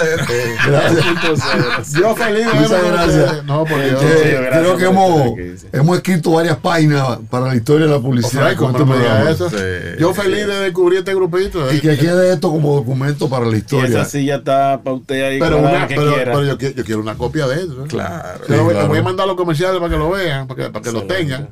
[0.66, 1.92] Gracias.
[1.92, 3.44] Yo feliz de Muchas gracias.
[3.44, 5.36] No, porque yo- Eh, gracias creo por
[5.70, 8.52] que hemos escrito varias páginas para la historia de la publicidad.
[8.52, 9.51] Este eso.
[9.51, 9.56] Sí.
[9.98, 11.73] Yo feliz de descubrir este grupito.
[11.74, 13.89] Y que quede esto como documento para la Y historia.
[13.89, 15.39] esa silla está para usted ahí.
[15.40, 16.32] pero cada una, vez que pero, quiera.
[16.32, 17.85] pero yo, quiero, yo quiero una copia de eso.
[17.85, 17.89] ¿eh?
[17.89, 18.40] Claro.
[18.47, 18.78] Lo voy- claro.
[18.81, 21.02] les voy a mandar los comerciales para que lo vean, para que, para que lo
[21.02, 21.48] tengan.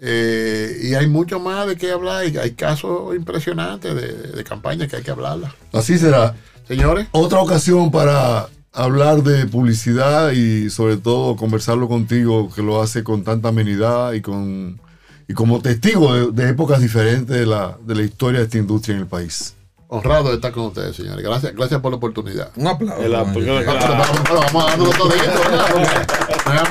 [0.00, 2.26] Eh, y hay mucho más de qué hablar.
[2.28, 5.52] Y hay casos impresionantes de, de campañas que hay que hablarlas.
[5.72, 6.34] Así será.
[6.68, 13.02] Señores, Otra ocasión para hablar de publicidad y sobre todo conversarlo contigo, que lo hace
[13.02, 14.78] con tanta amenidad y con
[15.28, 18.94] y como testigo de, de épocas diferentes de la, de la historia de esta industria
[18.94, 19.54] en el país.
[19.88, 21.24] honrado de estar con ustedes, señores.
[21.24, 22.50] Gracias, gracias por la oportunidad.
[22.54, 23.02] Un aplauso.
[23.02, 26.68] El vamos a dándolo todo esto, ¿verdad?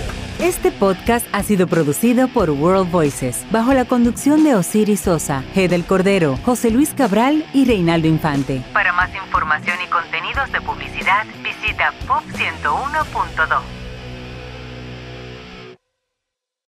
[0.42, 5.68] Este podcast ha sido producido por World Voices, bajo la conducción de Osiris Sosa, G.
[5.68, 8.62] del Cordero, José Luis Cabral y Reinaldo Infante.
[8.72, 13.89] Para más información y contenidos de publicidad, visita pop101.do.